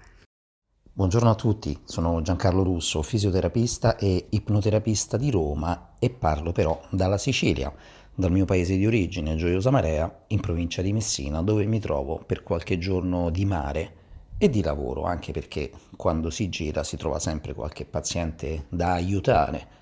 Buongiorno 0.92 1.30
a 1.30 1.34
tutti, 1.34 1.80
sono 1.84 2.20
Giancarlo 2.20 2.62
Russo, 2.62 3.00
fisioterapista 3.00 3.96
e 3.96 4.26
ipnoterapista 4.28 5.16
di 5.16 5.30
Roma 5.30 5.94
e 5.98 6.10
parlo 6.10 6.52
però 6.52 6.78
dalla 6.90 7.16
Sicilia, 7.16 7.72
dal 8.14 8.30
mio 8.30 8.44
paese 8.44 8.76
di 8.76 8.86
origine, 8.86 9.36
Gioiosa 9.36 9.70
Marea, 9.70 10.24
in 10.28 10.40
provincia 10.40 10.82
di 10.82 10.92
Messina, 10.92 11.42
dove 11.42 11.64
mi 11.66 11.80
trovo 11.80 12.22
per 12.24 12.42
qualche 12.42 12.78
giorno 12.78 13.30
di 13.30 13.44
mare 13.44 13.94
e 14.38 14.48
di 14.48 14.62
lavoro, 14.62 15.04
anche 15.04 15.32
perché 15.32 15.70
quando 15.96 16.30
si 16.30 16.48
gira 16.48 16.82
si 16.82 16.96
trova 16.96 17.18
sempre 17.18 17.54
qualche 17.54 17.84
paziente 17.84 18.64
da 18.68 18.92
aiutare 18.92 19.78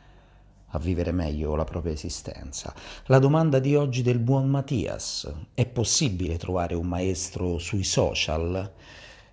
a 0.72 0.78
vivere 0.78 1.12
meglio 1.12 1.54
la 1.54 1.64
propria 1.64 1.92
esistenza. 1.92 2.74
La 3.06 3.18
domanda 3.18 3.58
di 3.58 3.74
oggi 3.74 4.02
del 4.02 4.18
buon 4.18 4.48
Mattias, 4.48 5.32
è 5.54 5.66
possibile 5.66 6.36
trovare 6.36 6.74
un 6.74 6.86
maestro 6.86 7.58
sui 7.58 7.84
social? 7.84 8.72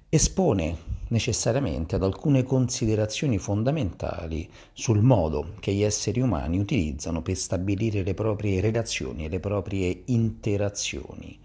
Espone 0.09 0.93
necessariamente 1.07 1.95
ad 1.95 2.03
alcune 2.03 2.43
considerazioni 2.43 3.37
fondamentali 3.37 4.49
sul 4.73 5.01
modo 5.01 5.53
che 5.59 5.73
gli 5.73 5.83
esseri 5.83 6.21
umani 6.21 6.57
utilizzano 6.57 7.21
per 7.21 7.35
stabilire 7.35 8.03
le 8.03 8.13
proprie 8.13 8.61
relazioni 8.61 9.25
e 9.25 9.29
le 9.29 9.39
proprie 9.39 10.03
interazioni. 10.05 11.37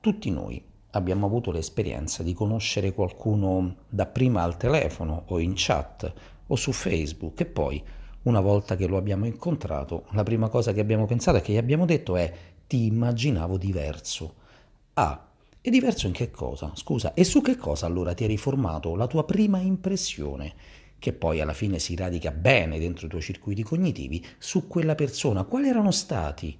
Tutti 0.00 0.30
noi 0.30 0.62
abbiamo 0.92 1.26
avuto 1.26 1.50
l'esperienza 1.50 2.22
di 2.22 2.32
conoscere 2.32 2.92
qualcuno 2.92 3.76
dapprima 3.88 4.42
al 4.42 4.56
telefono 4.56 5.24
o 5.26 5.38
in 5.38 5.52
chat 5.54 6.12
o 6.46 6.56
su 6.56 6.72
Facebook 6.72 7.40
e 7.40 7.46
poi, 7.46 7.82
una 8.22 8.40
volta 8.40 8.76
che 8.76 8.86
lo 8.86 8.96
abbiamo 8.96 9.26
incontrato, 9.26 10.04
la 10.12 10.22
prima 10.22 10.48
cosa 10.48 10.72
che 10.72 10.80
abbiamo 10.80 11.06
pensato 11.06 11.38
e 11.38 11.40
che 11.40 11.52
gli 11.52 11.56
abbiamo 11.58 11.84
detto 11.84 12.16
è 12.16 12.32
ti 12.66 12.86
immaginavo 12.86 13.56
diverso. 13.56 14.34
Ah, 14.94 15.27
è 15.68 15.70
diverso 15.70 16.06
in 16.06 16.12
che 16.12 16.30
cosa? 16.30 16.72
Scusa, 16.74 17.14
e 17.14 17.24
su 17.24 17.40
che 17.40 17.56
cosa 17.56 17.86
allora 17.86 18.14
ti 18.14 18.24
eri 18.24 18.36
formato 18.36 18.96
la 18.96 19.06
tua 19.06 19.24
prima 19.24 19.58
impressione, 19.58 20.54
che 20.98 21.12
poi 21.12 21.40
alla 21.40 21.52
fine 21.52 21.78
si 21.78 21.94
radica 21.94 22.32
bene 22.32 22.78
dentro 22.78 23.06
i 23.06 23.08
tuoi 23.08 23.22
circuiti 23.22 23.62
cognitivi, 23.62 24.24
su 24.38 24.66
quella 24.66 24.94
persona? 24.94 25.44
Quali 25.44 25.68
erano 25.68 25.90
stati 25.90 26.58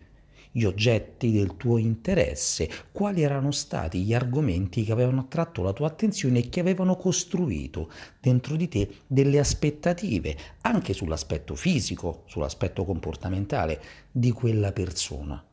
gli 0.50 0.65
oggetti 0.65 1.33
del 1.33 1.57
tuo 1.57 1.79
interesse? 1.79 2.69
Quali 2.93 3.23
erano 3.23 3.50
stati 3.50 4.03
gli 4.03 4.12
argomenti 4.12 4.85
che 4.85 4.93
avevano 4.93 5.21
attratto 5.21 5.62
la 5.62 5.73
tua 5.73 5.87
attenzione 5.87 6.41
e 6.41 6.49
che 6.50 6.61
avevano 6.61 6.97
costruito 6.97 7.91
dentro 8.21 8.57
di 8.57 8.69
te 8.69 8.91
delle 9.07 9.38
aspettative, 9.38 10.37
anche 10.61 10.93
sull'aspetto 10.93 11.55
fisico, 11.55 12.25
sull'aspetto 12.27 12.85
comportamentale 12.85 13.81
di 14.12 14.31
quella 14.33 14.71
persona? 14.73 15.48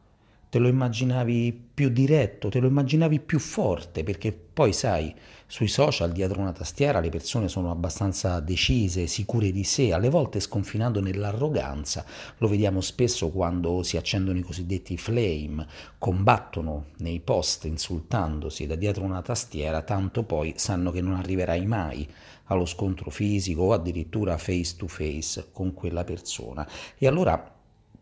Te 0.56 0.62
lo 0.62 0.70
immaginavi 0.70 1.52
più 1.74 1.90
diretto, 1.90 2.48
te 2.48 2.62
lo 2.62 2.68
immaginavi 2.68 3.20
più 3.20 3.40
forte, 3.40 4.06
perché 4.06 4.32
poi 4.32 4.72
sai, 4.72 5.14
sui 5.46 5.68
social 5.68 6.14
dietro 6.14 6.40
una 6.40 6.54
tastiera 6.54 7.02
le 7.02 7.10
persone 7.10 7.50
sono 7.50 7.72
abbastanza 7.72 8.40
decise, 8.40 9.06
sicure 9.06 9.52
di 9.52 9.66
sé, 9.66 9.92
alle 9.92 10.08
volte 10.08 10.40
sconfinando 10.40 11.02
nell'arroganza. 11.02 12.06
Lo 12.38 12.48
vediamo 12.48 12.80
spesso 12.80 13.32
quando 13.32 13.84
si 13.84 13.98
accendono 13.98 14.38
i 14.38 14.44
cosiddetti 14.44 14.96
flame, 14.96 15.68
combattono 15.98 16.86
nei 17.00 17.20
post 17.20 17.66
insultandosi 17.66 18.66
da 18.66 18.76
dietro 18.76 19.04
una 19.04 19.22
tastiera, 19.22 19.82
tanto 19.82 20.24
poi 20.24 20.54
sanno 20.56 20.92
che 20.92 21.02
non 21.02 21.16
arriverai 21.16 21.66
mai 21.66 22.08
allo 22.46 22.66
scontro 22.66 23.10
fisico 23.10 23.64
o 23.64 23.74
addirittura 23.74 24.38
face 24.38 24.76
to 24.78 24.88
face 24.88 25.50
con 25.52 25.74
quella 25.74 26.06
persona. 26.06 26.66
E 26.98 27.08
allora 27.08 27.55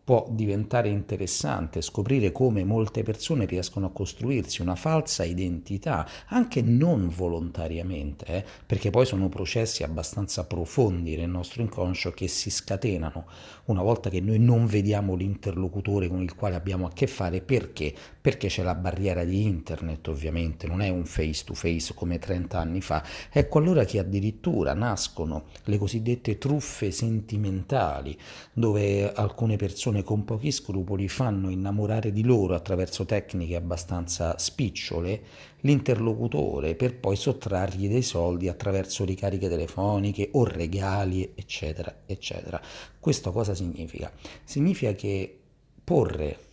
può 0.04 0.26
diventare 0.30 0.88
interessante 0.88 1.80
scoprire 1.80 2.30
come 2.30 2.62
molte 2.62 3.02
persone 3.02 3.46
riescono 3.46 3.86
a 3.86 3.90
costruirsi 3.90 4.60
una 4.60 4.74
falsa 4.74 5.24
identità, 5.24 6.06
anche 6.26 6.60
non 6.60 7.08
volontariamente, 7.08 8.26
eh, 8.26 8.44
perché 8.66 8.90
poi 8.90 9.06
sono 9.06 9.30
processi 9.30 9.82
abbastanza 9.82 10.44
profondi 10.44 11.16
nel 11.16 11.30
nostro 11.30 11.62
inconscio 11.62 12.10
che 12.10 12.28
si 12.28 12.50
scatenano 12.50 13.26
una 13.66 13.82
volta 13.82 14.10
che 14.10 14.20
noi 14.20 14.38
non 14.38 14.66
vediamo 14.66 15.14
l'interlocutore 15.14 16.08
con 16.08 16.20
il 16.22 16.34
quale 16.34 16.54
abbiamo 16.54 16.86
a 16.86 16.92
che 16.92 17.06
fare. 17.06 17.40
Perché? 17.40 17.94
Perché 18.24 18.48
c'è 18.48 18.62
la 18.62 18.74
barriera 18.74 19.22
di 19.22 19.42
internet, 19.42 20.08
ovviamente, 20.08 20.66
non 20.66 20.80
è 20.80 20.88
un 20.88 21.04
face 21.04 21.44
to 21.44 21.52
face 21.52 21.92
come 21.92 22.18
30 22.18 22.58
anni 22.58 22.80
fa. 22.80 23.04
Ecco 23.30 23.58
allora 23.58 23.84
che 23.84 23.98
addirittura 23.98 24.72
nascono 24.72 25.44
le 25.64 25.76
cosiddette 25.76 26.38
truffe 26.38 26.90
sentimentali, 26.90 28.18
dove 28.54 29.12
alcune 29.12 29.56
persone 29.56 30.02
con 30.02 30.24
pochi 30.24 30.52
scrupoli 30.52 31.06
fanno 31.06 31.50
innamorare 31.50 32.12
di 32.12 32.24
loro 32.24 32.54
attraverso 32.54 33.04
tecniche 33.04 33.56
abbastanza 33.56 34.38
spicciole 34.38 35.22
l'interlocutore 35.60 36.76
per 36.76 36.96
poi 36.96 37.16
sottrargli 37.16 37.88
dei 37.88 38.00
soldi 38.00 38.48
attraverso 38.48 39.04
ricariche 39.04 39.50
telefoniche 39.50 40.30
o 40.32 40.44
regali, 40.44 41.32
eccetera, 41.34 41.94
eccetera. 42.06 42.58
Questo 42.98 43.32
cosa 43.32 43.54
significa? 43.54 44.10
Significa 44.44 44.92
che 44.92 45.40
porre 45.84 46.43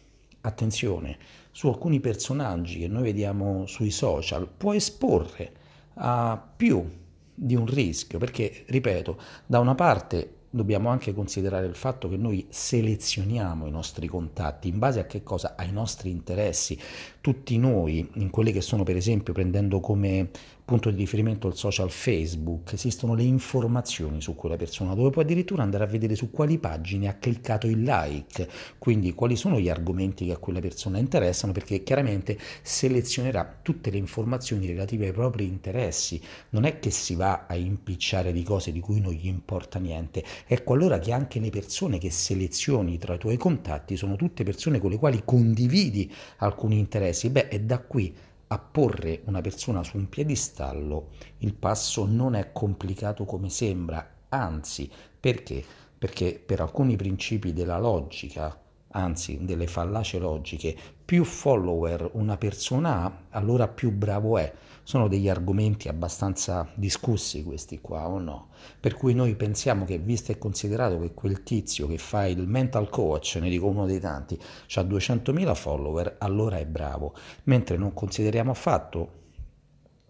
attenzione 0.42 1.18
su 1.52 1.68
alcuni 1.68 2.00
personaggi 2.00 2.80
che 2.80 2.88
noi 2.88 3.04
vediamo 3.04 3.66
sui 3.66 3.92
social 3.92 4.48
può 4.48 4.74
esporre 4.74 5.52
a 5.96 6.42
più 6.56 7.00
di 7.34 7.56
un 7.56 7.66
rischio, 7.66 8.20
perché, 8.20 8.64
ripeto, 8.68 9.20
da 9.46 9.60
una 9.60 9.76
parte 9.76 10.36
dobbiamo 10.54 10.90
anche 10.90 11.14
considerare 11.14 11.66
il 11.66 11.76
fatto 11.76 12.10
che 12.10 12.18
noi 12.18 12.46
selezioniamo 12.50 13.66
i 13.66 13.72
nostri 13.72 14.08
contatti 14.08 14.68
in 14.68 14.80
base 14.80 15.00
a 15.00 15.06
che 15.06 15.24
cosa? 15.24 15.56
Ai 15.58 15.72
nostri 15.72 16.10
interessi. 16.10 16.78
Tutti 17.22 17.58
noi, 17.58 18.08
in 18.16 18.30
quelli 18.30 18.52
che 18.52 18.62
sono 18.62 18.84
per 18.84 18.98
esempio 18.98 19.34
prendendo 19.34 19.80
come 19.80 20.30
punto 20.72 20.90
di 20.90 20.96
riferimento 20.96 21.50
il 21.50 21.56
social 21.56 21.92
Facebook, 21.92 22.72
esistono 22.72 23.14
le 23.14 23.24
informazioni 23.24 24.22
su 24.22 24.36
quella 24.36 24.56
persona, 24.56 24.94
dove 24.94 25.10
puoi 25.10 25.26
addirittura 25.26 25.64
andare 25.64 25.84
a 25.84 25.88
vedere 25.88 26.16
su 26.16 26.32
quali 26.32 26.60
pagine 26.60 27.10
ha 27.10 27.16
cliccato 27.16 27.68
il 27.68 27.84
like, 27.84 28.48
quindi 28.78 29.14
quali 29.14 29.36
sono 29.36 29.60
gli 29.60 29.68
argomenti 29.68 30.28
che 30.28 30.32
a 30.32 30.38
quella 30.38 30.62
persona 30.62 30.98
interessano, 30.98 31.52
perché 31.52 31.84
chiaramente 31.84 32.40
selezionerà 32.62 33.60
tutte 33.62 33.90
le 33.90 33.98
informazioni 33.98 34.66
relative 34.66 35.08
ai 35.08 35.12
propri 35.12 35.44
interessi. 35.46 36.22
Non 36.52 36.64
è 36.64 36.80
che 36.80 36.90
si 36.90 37.16
va 37.16 37.48
a 37.50 37.56
impicciare 37.56 38.32
di 38.32 38.44
cose 38.44 38.72
di 38.72 38.80
cui 38.80 39.02
non 39.02 39.12
gli 39.12 39.28
importa 39.28 39.78
niente, 39.78 40.24
ecco 40.48 40.72
allora 40.72 41.00
che 41.00 41.12
anche 41.12 41.42
le 41.42 41.50
persone 41.50 41.98
che 41.98 42.12
selezioni 42.12 42.98
tra 42.98 43.16
i 43.16 43.20
tuoi 43.20 43.36
contatti 43.36 43.98
sono 43.98 44.16
tutte 44.16 44.46
persone 44.46 44.80
con 44.80 44.92
le 44.92 44.98
quali 44.98 45.22
condividi 45.26 46.10
alcuni 46.38 46.80
interessi. 46.80 47.30
Beh, 47.30 47.50
è 47.50 47.60
da 47.60 47.80
qui 47.80 48.30
a 48.52 48.60
porre 48.60 49.22
una 49.26 49.40
persona 49.40 49.82
su 49.82 49.96
un 49.96 50.10
piedistallo, 50.10 51.12
il 51.40 51.54
passo 51.54 52.06
non 52.06 52.36
è 52.36 52.52
complicato 52.52 53.24
come 53.24 53.50
sembra, 53.50 54.06
anzi, 54.28 54.92
perché? 55.18 55.64
Perché 55.98 56.42
per 56.46 56.60
alcuni 56.60 56.98
principi 56.98 57.54
della 57.54 57.80
logica, 57.80 58.60
anzi 58.90 59.46
delle 59.46 59.68
fallacie 59.68 60.20
logiche, 60.20 60.76
più 61.06 61.24
follower 61.24 62.10
una 62.14 62.36
persona 62.36 63.06
ha, 63.06 63.18
allora 63.30 63.70
più 63.70 63.90
bravo 63.90 64.38
è. 64.38 64.54
Sono 64.92 65.08
degli 65.08 65.30
argomenti 65.30 65.88
abbastanza 65.88 66.70
discussi 66.74 67.46
questi 67.46 67.80
qua 67.80 68.10
o 68.10 68.20
no? 68.20 68.50
Per 68.78 68.96
cui 68.96 69.14
noi 69.14 69.38
pensiamo 69.38 69.86
che, 69.86 69.98
visto 69.98 70.34
e 70.34 70.38
considerato 70.38 71.00
che 71.00 71.14
quel 71.14 71.44
tizio 71.44 71.88
che 71.88 71.98
fa 71.98 72.28
il 72.28 72.46
mental 72.46 72.90
coach, 72.90 73.38
ne 73.40 73.50
dico 73.50 73.68
uno 73.68 73.86
dei 73.86 74.02
tanti, 74.02 74.38
ha 74.38 74.82
200.000 74.82 75.56
follower, 75.56 76.18
allora 76.20 76.58
è 76.58 76.66
bravo, 76.66 77.14
mentre 77.44 77.78
non 77.78 77.94
consideriamo 77.94 78.52
affatto 78.52 79.20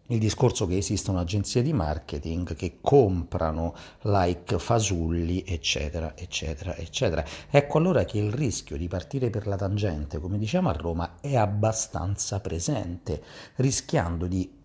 il 0.08 0.18
discorso 0.18 0.66
che 0.66 0.78
esistono 0.78 1.20
agenzie 1.20 1.62
di 1.62 1.74
marketing 1.74 2.56
che 2.56 2.80
comprano 2.82 3.76
like 4.02 4.58
fasulli, 4.58 5.44
eccetera, 5.46 6.18
eccetera, 6.18 6.76
eccetera. 6.76 7.24
Ecco 7.52 7.78
allora 7.78 8.04
che 8.04 8.18
il 8.18 8.34
rischio 8.34 8.78
di 8.78 8.88
partire 8.88 9.30
per 9.30 9.46
la 9.46 9.58
tangente, 9.58 10.18
come 10.18 10.40
diciamo 10.40 10.70
a 10.70 10.74
Roma, 10.74 11.18
è 11.22 11.36
abbastanza 11.36 12.40
presente, 12.40 13.22
rischiando 13.58 14.26
di 14.26 14.58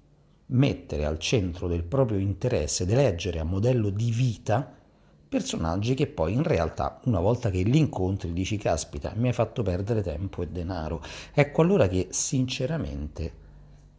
mettere 0.46 1.04
al 1.04 1.18
centro 1.18 1.66
del 1.66 1.82
proprio 1.82 2.18
interesse 2.18 2.84
ed 2.84 2.90
eleggere 2.90 3.38
a 3.38 3.44
modello 3.44 3.90
di 3.90 4.10
vita 4.10 4.74
personaggi 5.28 5.94
che 5.94 6.06
poi 6.06 6.34
in 6.34 6.44
realtà 6.44 7.00
una 7.04 7.18
volta 7.18 7.50
che 7.50 7.62
li 7.62 7.78
incontri 7.78 8.32
dici 8.32 8.56
caspita 8.56 9.12
mi 9.16 9.26
hai 9.26 9.32
fatto 9.32 9.62
perdere 9.62 10.02
tempo 10.02 10.42
e 10.42 10.48
denaro 10.48 11.02
ecco 11.34 11.62
allora 11.62 11.88
che 11.88 12.08
sinceramente 12.10 13.44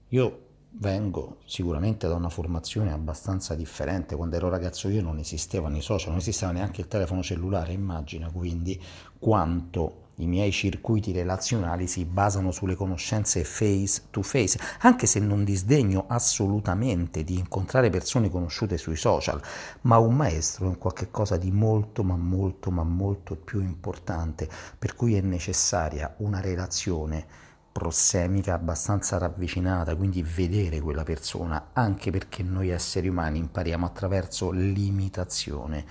io 0.10 0.46
vengo 0.80 1.38
sicuramente 1.46 2.08
da 2.08 2.16
una 2.16 2.30
formazione 2.30 2.92
abbastanza 2.92 3.56
differente. 3.56 4.16
Quando 4.16 4.36
ero 4.36 4.50
ragazzo 4.50 4.90
io 4.90 5.02
non 5.02 5.18
esistevano 5.18 5.78
i 5.78 5.82
social 5.82 6.10
non 6.10 6.20
esisteva 6.20 6.52
neanche 6.52 6.82
il 6.82 6.88
telefono 6.88 7.24
cellulare 7.24 7.74
immagina 7.74 8.30
quindi 8.32 8.80
quanto 9.18 10.06
i 10.20 10.28
miei 10.28 10.52
circuiti 10.52 11.12
relazionali 11.12 11.88
si 11.88 12.06
basano 12.06 12.52
sulle 12.52 12.76
conoscenze 12.76 13.44
face 13.44 14.04
to 14.10 14.22
face, 14.22 14.60
anche 14.80 15.06
se 15.06 15.20
non 15.20 15.44
disdegno 15.44 16.06
assolutamente 16.08 17.24
di 17.24 17.38
incontrare 17.38 17.90
persone 17.90 18.30
conosciute 18.30 18.78
sui 18.78 18.96
social, 18.96 19.42
ma 19.82 19.98
un 19.98 20.16
maestro 20.16 20.66
è 20.66 20.70
un 20.70 20.78
qualche 20.78 21.12
cosa 21.12 21.38
di 21.38 21.52
molto, 21.52 22.04
ma 22.04 22.16
molto, 22.16 22.72
ma 22.72 22.84
molto 22.84 23.36
più 23.36 23.62
importante, 23.62 24.50
per 24.78 24.96
cui 24.96 25.16
è 25.16 25.22
necessaria 25.22 26.16
una 26.18 26.42
relazione 26.42 27.46
prossemica 27.78 28.56
abbastanza 28.56 29.20
ravvicinata, 29.20 29.96
quindi 29.96 30.24
vedere 30.24 30.82
quella 30.82 31.04
persona, 31.04 31.70
anche 31.74 32.10
perché 32.10 32.42
noi 32.42 32.70
esseri 32.70 33.08
umani 33.08 33.38
impariamo 33.38 33.86
attraverso 33.86 34.50
l'imitazione 34.50 35.86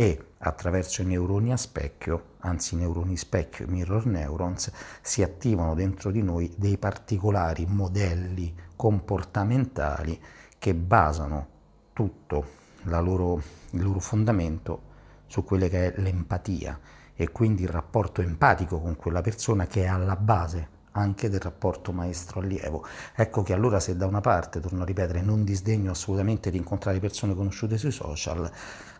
e 0.00 0.18
attraverso 0.38 1.02
i 1.02 1.04
neuroni 1.04 1.52
a 1.52 1.58
specchio, 1.58 2.36
anzi 2.38 2.74
neuroni 2.74 3.18
specchio, 3.18 3.66
mirror 3.68 4.06
neurons, 4.06 4.72
si 5.02 5.22
attivano 5.22 5.74
dentro 5.74 6.10
di 6.10 6.22
noi 6.22 6.50
dei 6.56 6.78
particolari 6.78 7.66
modelli 7.68 8.54
comportamentali 8.76 10.18
che 10.58 10.74
basano 10.74 11.48
tutto 11.92 12.46
loro, 12.84 13.42
il 13.72 13.82
loro 13.82 14.00
fondamento 14.00 14.80
su 15.26 15.44
quella 15.44 15.68
che 15.68 15.92
è 15.92 16.00
l'empatia 16.00 16.80
e 17.14 17.30
quindi 17.30 17.64
il 17.64 17.68
rapporto 17.68 18.22
empatico 18.22 18.80
con 18.80 18.96
quella 18.96 19.20
persona 19.20 19.66
che 19.66 19.82
è 19.82 19.86
alla 19.86 20.16
base 20.16 20.78
anche 20.92 21.28
del 21.28 21.40
rapporto 21.40 21.92
maestro-allievo. 21.92 22.84
Ecco 23.14 23.42
che 23.42 23.52
allora 23.52 23.80
se 23.80 23.96
da 23.96 24.06
una 24.06 24.20
parte, 24.20 24.60
torno 24.60 24.82
a 24.82 24.86
ripetere, 24.86 25.22
non 25.22 25.44
disdegno 25.44 25.90
assolutamente 25.90 26.50
di 26.50 26.56
incontrare 26.56 26.98
persone 26.98 27.34
conosciute 27.34 27.78
sui 27.78 27.92
social, 27.92 28.50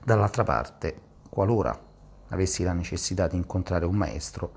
dall'altra 0.05 0.45
parte, 0.45 1.01
qualora 1.29 1.79
avessi 2.29 2.63
la 2.63 2.73
necessità 2.73 3.27
di 3.27 3.37
incontrare 3.37 3.85
un 3.85 3.97
maestro, 3.97 4.53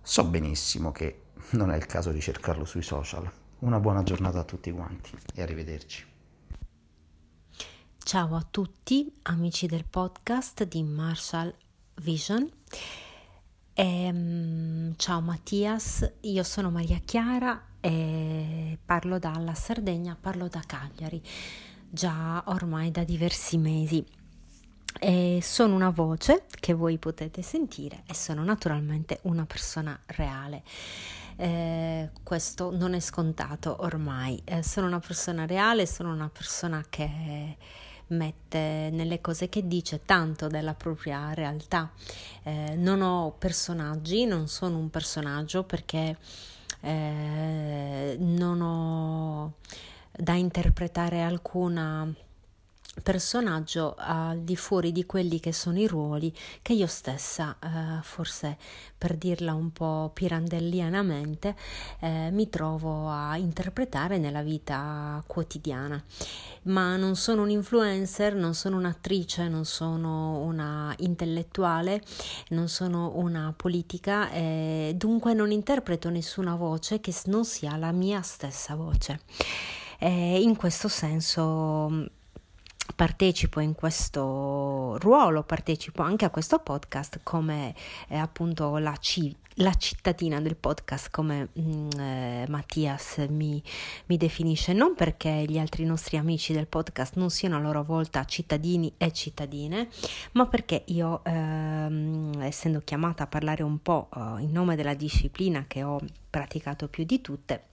so 0.00 0.24
benissimo 0.24 0.92
che 0.92 1.22
non 1.50 1.70
è 1.70 1.76
il 1.76 1.86
caso 1.86 2.10
di 2.10 2.20
cercarlo 2.20 2.64
sui 2.64 2.82
social. 2.82 3.30
Una 3.60 3.78
buona 3.78 4.02
giornata 4.02 4.40
a 4.40 4.44
tutti 4.44 4.72
quanti 4.72 5.16
e 5.34 5.42
arrivederci. 5.42 6.10
Ciao 7.98 8.34
a 8.34 8.44
tutti 8.48 9.12
amici 9.22 9.66
del 9.66 9.84
podcast 9.84 10.64
di 10.64 10.82
Marshall 10.82 11.54
Vision. 12.02 12.50
E, 13.74 14.10
um, 14.12 14.94
ciao 14.96 15.22
Mattias, 15.22 16.06
io 16.20 16.42
sono 16.42 16.70
Maria 16.70 17.00
Chiara 17.02 17.68
e 17.80 18.76
parlo 18.84 19.18
dalla 19.18 19.54
Sardegna, 19.54 20.14
parlo 20.20 20.46
da 20.46 20.62
Cagliari, 20.66 21.22
già 21.88 22.42
ormai 22.48 22.90
da 22.90 23.02
diversi 23.02 23.56
mesi. 23.56 24.04
E 25.00 25.38
sono 25.40 25.74
una 25.74 25.88
voce 25.88 26.44
che 26.60 26.74
voi 26.74 26.98
potete 26.98 27.40
sentire 27.40 28.02
e 28.06 28.12
sono 28.12 28.44
naturalmente 28.44 29.20
una 29.22 29.46
persona 29.46 29.98
reale. 30.04 30.62
Eh, 31.36 32.10
questo 32.22 32.76
non 32.76 32.92
è 32.92 33.00
scontato 33.00 33.78
ormai. 33.80 34.38
Eh, 34.44 34.62
sono 34.62 34.86
una 34.86 35.00
persona 35.00 35.46
reale, 35.46 35.86
sono 35.86 36.12
una 36.12 36.28
persona 36.28 36.84
che 36.90 37.56
mette 38.12 38.90
nelle 38.92 39.20
cose 39.20 39.48
che 39.48 39.66
dice 39.66 40.02
tanto 40.04 40.46
della 40.46 40.74
propria 40.74 41.34
realtà. 41.34 41.90
Eh, 42.44 42.74
non 42.76 43.02
ho 43.02 43.34
personaggi, 43.38 44.24
non 44.24 44.48
sono 44.48 44.78
un 44.78 44.90
personaggio 44.90 45.64
perché 45.64 46.16
eh, 46.80 48.16
non 48.18 48.60
ho 48.60 49.54
da 50.10 50.34
interpretare 50.34 51.22
alcuna 51.22 52.12
personaggio 53.02 53.94
al 53.96 54.40
di 54.40 54.54
fuori 54.54 54.92
di 54.92 55.06
quelli 55.06 55.40
che 55.40 55.52
sono 55.52 55.78
i 55.78 55.86
ruoli 55.86 56.32
che 56.60 56.74
io 56.74 56.86
stessa, 56.86 57.56
eh, 57.58 58.02
forse 58.02 58.58
per 58.98 59.16
dirla 59.16 59.54
un 59.54 59.72
po' 59.72 60.10
pirandellianamente, 60.12 61.56
eh, 62.00 62.28
mi 62.30 62.48
trovo 62.50 63.08
a 63.08 63.36
interpretare 63.38 64.18
nella 64.18 64.42
vita 64.42 65.22
quotidiana. 65.26 66.02
Ma 66.64 66.96
non 66.96 67.16
sono 67.16 67.42
un 67.42 67.50
influencer, 67.50 68.34
non 68.34 68.54
sono 68.54 68.76
un'attrice, 68.76 69.48
non 69.48 69.64
sono 69.64 70.38
una 70.40 70.94
intellettuale, 70.98 72.02
non 72.50 72.68
sono 72.68 73.12
una 73.16 73.52
politica, 73.56 74.30
eh, 74.30 74.92
dunque 74.96 75.32
non 75.34 75.50
interpreto 75.50 76.10
nessuna 76.10 76.54
voce 76.54 77.00
che 77.00 77.14
non 77.26 77.44
sia 77.44 77.76
la 77.76 77.90
mia 77.90 78.20
stessa 78.22 78.74
voce. 78.74 79.20
in 80.04 80.56
questo 80.56 80.88
senso 80.88 82.10
partecipo 83.02 83.58
in 83.58 83.74
questo 83.74 84.96
ruolo, 85.00 85.42
partecipo 85.42 86.02
anche 86.02 86.24
a 86.24 86.30
questo 86.30 86.60
podcast 86.60 87.18
come 87.24 87.74
eh, 88.06 88.16
appunto 88.16 88.76
la, 88.76 88.92
C- 88.92 89.34
la, 89.54 89.74
cittadina 89.74 90.40
del 90.40 90.54
podcast 90.54 91.10
come 91.10 91.48
mh, 91.52 91.60
mm, 91.60 91.88
eh, 91.98 92.44
Mattias 92.48 93.26
mi, 93.28 93.60
mi, 94.06 94.16
definisce, 94.16 94.72
non 94.72 94.94
perché 94.94 95.44
gli 95.48 95.58
altri 95.58 95.84
nostri 95.84 96.16
amici 96.16 96.52
del 96.52 96.68
podcast 96.68 97.16
non 97.16 97.30
siano 97.30 97.56
a 97.56 97.58
loro 97.58 97.82
volta 97.82 98.24
cittadini 98.24 98.94
e 98.98 99.10
cittadine, 99.10 99.88
ma 100.34 100.46
perché 100.46 100.84
io 100.86 101.24
ehm, 101.24 102.34
essendo 102.38 102.82
chiamata 102.84 103.24
a 103.24 103.26
parlare 103.26 103.64
un 103.64 103.82
po' 103.82 104.10
eh, 104.14 104.42
in 104.42 104.52
nome 104.52 104.76
della 104.76 104.94
disciplina 104.94 105.64
che 105.66 105.82
ho 105.82 105.98
praticato 106.30 106.86
più 106.86 107.02
di 107.02 107.20
tutte, 107.20 107.64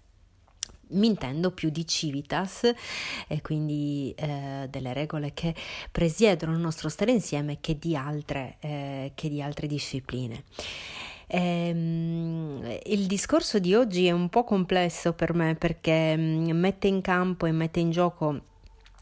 mi 0.90 1.08
intendo 1.08 1.52
più 1.52 1.70
di 1.70 1.86
civitas 1.86 2.72
e 3.28 3.42
quindi 3.42 4.14
eh, 4.18 4.68
delle 4.70 4.94
regole 4.94 5.34
che 5.34 5.54
presiedono 5.92 6.54
il 6.54 6.60
nostro 6.60 6.90
stare 6.90 7.12
insieme 7.12 7.58
che 7.62 7.78
di 7.78 7.96
altre, 7.96 8.58
eh, 8.60 9.12
che 9.16 9.30
di 9.30 9.42
altre 9.42 9.68
discipline. 9.68 10.44
Ehm, 11.32 12.80
il 12.86 13.06
discorso 13.06 13.60
di 13.60 13.76
oggi 13.76 14.08
è 14.08 14.12
un 14.12 14.30
po' 14.30 14.44
complesso 14.44 15.14
per 15.14 15.36
me 15.36 15.56
perché 15.56 16.18
mm, 16.18 16.50
mette 16.52 16.88
in 16.88 17.02
campo 17.02 17.46
e 17.46 17.52
mette 17.52 17.80
in 17.80 17.92
gioco 17.92 18.42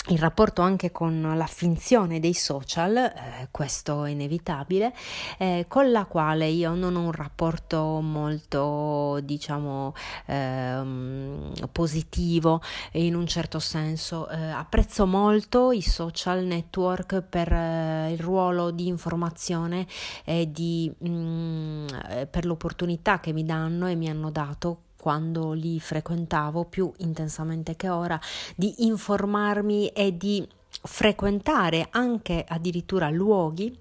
il 0.10 0.20
rapporto 0.20 0.62
anche 0.62 0.92
con 0.92 1.34
la 1.36 1.48
finzione 1.48 2.20
dei 2.20 2.34
social, 2.34 2.96
eh, 2.96 3.48
questo 3.52 4.06
è 4.06 4.12
inevitabile, 4.12 4.94
eh, 5.38 5.66
con 5.68 5.92
la 5.92 6.06
quale 6.06 6.48
io 6.48 6.74
non 6.76 6.96
ho 6.96 7.02
un 7.02 7.12
rapporto 7.12 8.00
molto, 8.02 9.20
diciamo, 9.22 9.94
ehm, 10.28 11.52
positivo 11.72 12.62
in 12.94 13.16
un 13.16 13.28
certo 13.28 13.60
senso. 13.60 14.30
Eh, 14.30 14.38
apprezzo 14.38 15.06
molto 15.06 15.72
i 15.72 15.82
social 15.82 16.44
network 16.46 17.22
per 17.22 17.52
eh, 17.52 18.12
il 18.14 18.20
ruolo 18.20 18.72
di 18.72 18.88
informazione 18.88 19.86
e 20.24 20.50
di, 20.52 20.92
mh, 20.98 21.10
mm, 21.10 21.88
eh, 22.10 22.28
per 22.28 22.46
l'opportunità 22.46 23.20
che 23.20 23.34
mi 23.34 23.44
danno 23.44 23.88
e 23.88 23.96
mi 23.96 24.10
hanno 24.10 24.32
dato 24.32 24.82
quando 25.08 25.54
li 25.54 25.80
frequentavo 25.80 26.66
più 26.66 26.92
intensamente 26.98 27.78
che 27.78 27.88
ora, 27.88 28.20
di 28.58 28.86
informarmi 28.86 29.88
e 29.88 30.18
di 30.18 30.46
frequentare 30.70 31.88
anche 31.92 32.44
addirittura 32.46 33.10
luoghi 33.10 33.74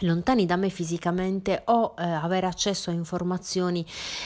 lontani 0.00 0.46
da 0.46 0.56
me 0.56 0.68
fisicamente 0.68 1.62
o 1.66 1.94
eh, 1.98 2.02
avere 2.02 2.46
accesso 2.46 2.90
a 2.90 2.92
informazioni, 2.92 3.84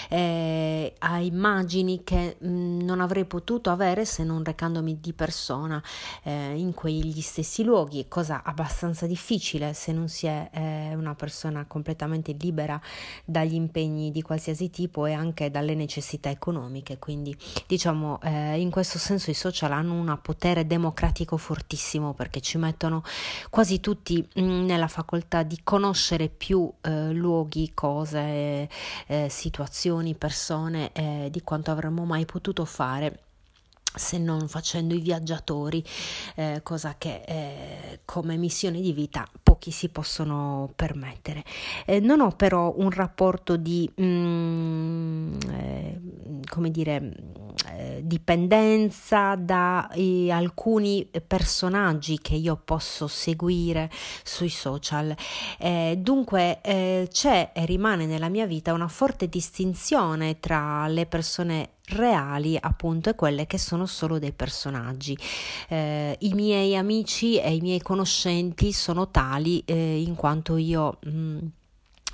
eh, 0.08 0.94
a 0.98 1.18
immagini 1.18 2.02
che 2.04 2.36
mh, 2.38 2.48
mm, 2.48 2.80
non 2.80 3.00
avrei 3.00 3.24
potuto 3.24 3.70
avere 3.70 4.04
se 4.04 4.24
non 4.24 4.44
recandomi 4.44 5.00
di 5.00 5.12
persona 5.12 5.82
eh, 6.22 6.54
in 6.56 6.74
quegli 6.74 7.20
stessi 7.20 7.64
luoghi, 7.64 8.06
cosa 8.08 8.42
abbastanza 8.44 9.06
difficile 9.06 9.72
se 9.74 9.92
non 9.92 10.08
si 10.08 10.26
è 10.26 10.50
eh, 10.52 10.94
una 10.94 11.14
persona 11.14 11.64
completamente 11.66 12.32
libera 12.38 12.80
dagli 13.24 13.54
impegni 13.54 14.10
di 14.10 14.22
qualsiasi 14.22 14.70
tipo 14.70 15.06
e 15.06 15.12
anche 15.12 15.50
dalle 15.50 15.74
necessità 15.74 16.30
economiche. 16.30 16.98
Quindi 16.98 17.36
diciamo 17.66 18.20
eh, 18.22 18.60
in 18.60 18.70
questo 18.70 18.98
senso 18.98 19.30
i 19.30 19.34
social 19.34 19.72
hanno 19.72 19.94
un 19.94 20.18
potere 20.22 20.66
democratico 20.66 21.36
fortissimo 21.36 22.14
perché 22.14 22.40
ci 22.40 22.58
mettono 22.58 23.02
quasi 23.50 23.80
tutti 23.80 24.26
mh, 24.34 24.42
mm, 24.42 24.64
nella 24.64 24.88
facoltà 24.88 25.42
di 25.42 25.60
conoscere 25.64 26.28
più 26.28 26.70
eh, 26.82 27.10
luoghi, 27.12 27.72
cose, 27.74 28.68
eh, 29.06 29.28
situazioni, 29.28 30.14
persone 30.14 30.92
eh, 30.92 31.28
di 31.30 31.42
quanto 31.42 31.70
avremmo 31.70 32.04
mai 32.04 32.24
potuto 32.26 32.64
fare 32.64 33.20
se 33.94 34.18
non 34.18 34.48
facendo 34.48 34.94
i 34.94 35.00
viaggiatori, 35.00 35.82
eh, 36.34 36.60
cosa 36.62 36.96
che 36.98 37.22
eh, 37.26 38.00
come 38.04 38.36
missione 38.36 38.80
di 38.80 38.92
vita 38.92 39.26
pochi 39.42 39.70
si 39.70 39.88
possono 39.88 40.70
permettere. 40.74 41.44
Eh, 41.86 42.00
non 42.00 42.20
ho 42.20 42.30
però 42.30 42.74
un 42.76 42.90
rapporto 42.90 43.56
di, 43.56 43.88
mm, 44.00 45.38
eh, 45.48 46.00
come 46.48 46.70
dire, 46.70 47.14
dipendenza 48.06 49.34
da 49.36 49.88
eh, 49.92 50.30
alcuni 50.30 51.08
personaggi 51.26 52.18
che 52.20 52.34
io 52.34 52.60
posso 52.62 53.06
seguire 53.06 53.90
sui 54.22 54.48
social. 54.48 55.14
dunque 55.96 56.60
c'è 56.62 57.50
e 57.52 57.64
rimane 57.66 58.06
nella 58.06 58.28
mia 58.28 58.46
vita 58.46 58.72
una 58.72 58.88
forte 58.88 59.28
distinzione 59.28 60.40
tra 60.40 60.86
le 60.88 61.06
persone 61.06 61.74
reali 61.88 62.56
appunto 62.58 63.10
e 63.10 63.14
quelle 63.14 63.46
che 63.46 63.58
sono 63.58 63.86
solo 63.86 64.18
dei 64.18 64.32
personaggi. 64.32 65.16
Eh, 65.68 66.16
I 66.18 66.32
miei 66.34 66.76
amici 66.76 67.38
e 67.38 67.54
i 67.54 67.60
miei 67.60 67.80
conoscenti 67.80 68.72
sono 68.72 69.10
tali 69.10 69.62
eh, 69.64 70.00
in 70.00 70.14
quanto 70.14 70.56
io... 70.56 70.98
Mh, 71.04 71.10
mm, 71.10 71.38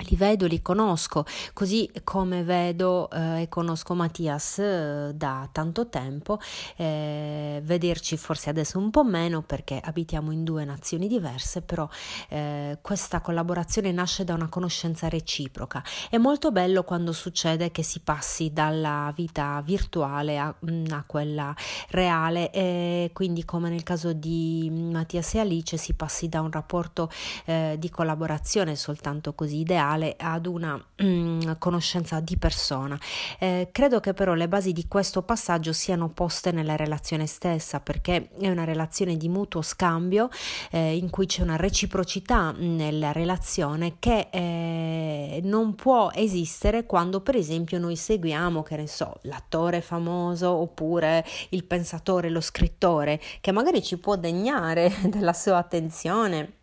li 0.02 0.16
vedo, 0.16 0.46
li 0.46 0.62
conosco, 0.62 1.24
così 1.52 1.90
come 2.04 2.42
vedo 2.42 3.10
eh, 3.10 3.42
e 3.42 3.48
conosco 3.48 3.94
Mattias 3.94 4.58
eh, 4.58 5.12
da 5.14 5.48
tanto 5.52 5.88
tempo, 5.88 6.38
eh, 6.76 7.60
vederci 7.62 8.16
forse 8.16 8.50
adesso 8.50 8.78
un 8.78 8.90
po' 8.90 9.04
meno 9.04 9.42
perché 9.42 9.80
abitiamo 9.82 10.30
in 10.30 10.44
due 10.44 10.64
nazioni 10.64 11.08
diverse, 11.08 11.62
però 11.62 11.88
eh, 12.28 12.78
questa 12.80 13.20
collaborazione 13.20 13.92
nasce 13.92 14.24
da 14.24 14.34
una 14.34 14.48
conoscenza 14.48 15.08
reciproca. 15.08 15.82
È 16.08 16.16
molto 16.16 16.52
bello 16.52 16.82
quando 16.84 17.12
succede 17.12 17.70
che 17.70 17.82
si 17.82 18.00
passi 18.00 18.52
dalla 18.52 19.12
vita 19.14 19.60
virtuale 19.64 20.38
a, 20.38 20.54
mm, 20.70 20.86
a 20.90 21.04
quella 21.06 21.54
reale 21.90 22.50
e 22.50 23.10
quindi 23.12 23.44
come 23.44 23.68
nel 23.68 23.82
caso 23.82 24.12
di 24.12 24.68
Mattias 24.70 25.34
e 25.34 25.40
Alice 25.40 25.76
si 25.76 25.94
passi 25.94 26.28
da 26.28 26.40
un 26.40 26.50
rapporto 26.50 27.10
eh, 27.44 27.76
di 27.78 27.90
collaborazione 27.90 28.76
soltanto 28.76 29.34
così 29.34 29.58
ideale 29.58 29.89
reale 29.90 30.14
ad 30.18 30.46
una 30.46 30.82
mm, 31.02 31.52
conoscenza 31.58 32.20
di 32.20 32.36
persona. 32.36 32.98
Eh, 33.38 33.68
credo 33.72 34.00
che 34.00 34.14
però 34.14 34.34
le 34.34 34.48
basi 34.48 34.72
di 34.72 34.86
questo 34.86 35.22
passaggio 35.22 35.72
siano 35.72 36.08
poste 36.08 36.52
nella 36.52 36.76
relazione 36.76 37.26
stessa 37.26 37.80
perché 37.80 38.30
è 38.38 38.48
una 38.48 38.64
relazione 38.64 39.16
di 39.16 39.28
mutuo 39.28 39.62
scambio 39.62 40.28
eh, 40.70 40.96
in 40.96 41.10
cui 41.10 41.26
c'è 41.26 41.42
una 41.42 41.56
reciprocità 41.56 42.52
nella 42.56 43.12
relazione 43.12 43.96
che 43.98 44.28
eh, 44.30 45.40
non 45.42 45.74
può 45.74 46.10
esistere 46.14 46.86
quando 46.86 47.20
per 47.20 47.36
esempio 47.36 47.78
noi 47.78 47.96
seguiamo 47.96 48.62
che 48.62 48.76
ne 48.76 48.86
so 48.86 49.18
l'attore 49.22 49.80
famoso 49.80 50.50
oppure 50.50 51.24
il 51.50 51.64
pensatore 51.64 52.30
lo 52.30 52.40
scrittore 52.40 53.20
che 53.40 53.52
magari 53.52 53.82
ci 53.82 53.98
può 53.98 54.16
degnare 54.16 54.92
della 55.08 55.32
sua 55.32 55.58
attenzione 55.58 56.58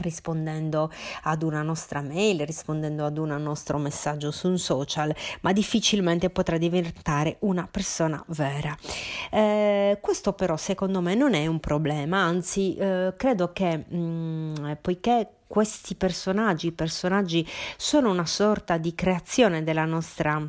rispondendo 0.00 0.90
ad 1.22 1.42
una 1.42 1.62
nostra 1.62 2.00
mail, 2.00 2.44
rispondendo 2.46 3.04
ad 3.04 3.18
un 3.18 3.28
nostro 3.38 3.78
messaggio 3.78 4.30
su 4.30 4.48
un 4.48 4.58
social, 4.58 5.14
ma 5.42 5.52
difficilmente 5.52 6.30
potrà 6.30 6.58
diventare 6.58 7.36
una 7.40 7.68
persona 7.70 8.22
vera. 8.28 8.76
Eh, 9.30 9.98
questo 10.00 10.32
però 10.32 10.56
secondo 10.56 11.00
me 11.00 11.14
non 11.14 11.34
è 11.34 11.46
un 11.46 11.60
problema, 11.60 12.18
anzi 12.18 12.76
eh, 12.76 13.14
credo 13.16 13.52
che 13.52 13.84
mh, 13.88 13.96
mm, 13.96 14.72
poiché 14.80 15.28
questi 15.46 15.94
personaggi, 15.94 16.72
personaggi 16.72 17.46
sono 17.76 18.10
una 18.10 18.26
sorta 18.26 18.78
di 18.78 18.94
creazione 18.94 19.62
della 19.62 19.84
nostra 19.84 20.44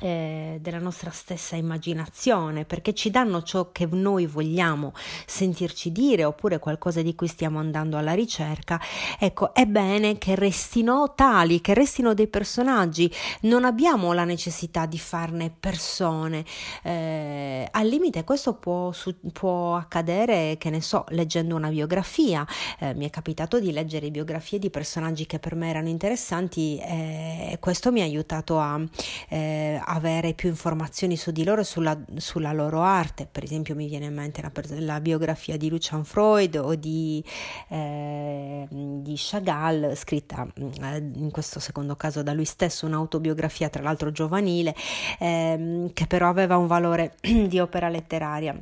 eh, 0.00 0.58
della 0.60 0.78
nostra 0.78 1.10
stessa 1.10 1.56
immaginazione, 1.56 2.64
perché 2.64 2.94
ci 2.94 3.10
danno 3.10 3.42
ciò 3.42 3.72
che 3.72 3.86
noi 3.90 4.26
vogliamo 4.26 4.92
sentirci 5.26 5.92
dire 5.92 6.24
oppure 6.24 6.58
qualcosa 6.58 7.02
di 7.02 7.14
cui 7.14 7.28
stiamo 7.28 7.58
andando 7.58 7.98
alla 7.98 8.14
ricerca, 8.14 8.80
ecco, 9.18 9.52
è 9.54 9.66
bene 9.66 10.18
che 10.18 10.34
restino 10.34 11.12
tali, 11.14 11.60
che 11.60 11.74
restino 11.74 12.14
dei 12.14 12.26
personaggi. 12.26 13.12
Non 13.42 13.64
abbiamo 13.64 14.12
la 14.12 14.24
necessità 14.24 14.86
di 14.86 14.98
farne 14.98 15.52
persone. 15.58 16.44
Eh, 16.82 17.68
al 17.70 17.86
limite 17.86 18.24
questo 18.24 18.54
può, 18.54 18.92
su, 18.92 19.14
può, 19.32 19.76
accadere, 19.76 20.56
che 20.58 20.70
ne 20.70 20.80
so, 20.80 21.04
leggendo 21.08 21.54
una 21.54 21.68
biografia. 21.68 22.46
Eh, 22.78 22.94
mi 22.94 23.06
è 23.06 23.10
capitato 23.10 23.60
di 23.60 23.72
leggere 23.72 24.10
biografie 24.10 24.58
di 24.58 24.70
personaggi 24.70 25.26
che 25.26 25.38
per 25.38 25.54
me 25.54 25.68
erano 25.68 25.88
interessanti 25.88 26.78
eh, 26.78 27.50
e 27.52 27.58
questo 27.58 27.92
mi 27.92 28.00
ha 28.00 28.04
aiutato 28.04 28.58
a 28.58 28.80
eh, 29.28 29.80
avere 29.84 30.34
più 30.34 30.48
informazioni 30.48 31.16
su 31.16 31.30
di 31.30 31.44
loro 31.44 31.60
e 31.60 31.64
sulla, 31.64 31.98
sulla, 32.16 32.52
loro 32.52 32.82
arte. 32.82 33.28
Per 33.30 33.42
esempio 33.42 33.74
mi 33.74 33.88
viene 33.88 34.06
in 34.06 34.14
mente 34.14 34.42
la, 34.42 34.50
la 34.80 35.00
biografia 35.00 35.56
di 35.56 35.68
Lucian 35.68 36.04
Freud 36.04 36.56
o 36.56 36.74
di, 36.74 37.24
eh, 37.68 38.66
di 38.70 39.14
Chagall, 39.16 39.94
scritta 39.94 40.46
in 40.56 41.30
questo 41.30 41.60
secondo 41.60 41.96
caso 41.96 42.22
da 42.22 42.32
lui 42.32 42.44
stesso, 42.44 42.86
un'autobiografia 42.86 43.68
tra 43.68 43.82
l'altro 43.82 44.10
giovanile, 44.12 44.74
ehm, 45.18 45.92
che 45.92 46.06
però 46.06 46.28
aveva 46.28 46.56
un 46.56 46.66
valore 46.66 47.16
di 47.20 47.58
opera 47.58 47.88
letteraria 47.88 48.56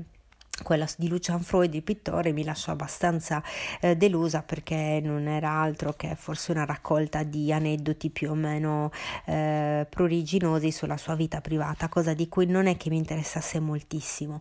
quella 0.62 0.87
di 0.96 1.09
Lucian 1.09 1.40
Freud, 1.40 1.75
il 1.75 1.83
pittore, 1.83 2.33
mi 2.33 2.44
lasciò 2.44 2.73
abbastanza 2.73 3.42
eh, 3.81 3.96
delusa 3.96 4.42
perché 4.42 5.01
non 5.03 5.27
era 5.27 5.51
altro 5.51 5.94
che 5.94 6.14
forse 6.16 6.53
una 6.53 6.64
raccolta 6.64 7.23
di 7.23 7.53
aneddoti 7.53 8.11
più 8.11 8.31
o 8.31 8.35
meno 8.35 8.90
eh, 9.27 9.87
pruriginosi 9.88 10.70
sulla 10.70 10.96
sua 10.96 11.14
vita 11.14 11.40
privata, 11.40 11.88
cosa 11.88 12.14
di 12.14 12.29
cui 12.29 12.46
non 12.46 12.66
è 12.66 12.77
che 12.77 12.90
mi 12.90 12.96
interessasse 12.96 13.61
moltissimo. 13.61 14.40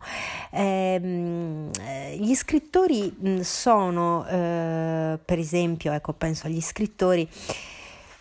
Ehm, 0.51 1.69
eh, 1.81 2.17
gli 2.17 2.35
scrittori 2.35 3.41
sono, 3.41 4.25
eh, 4.27 5.19
per 5.23 5.39
esempio, 5.39 5.91
ecco, 5.91 6.13
penso 6.13 6.47
agli 6.47 6.61
scrittori 6.61 7.27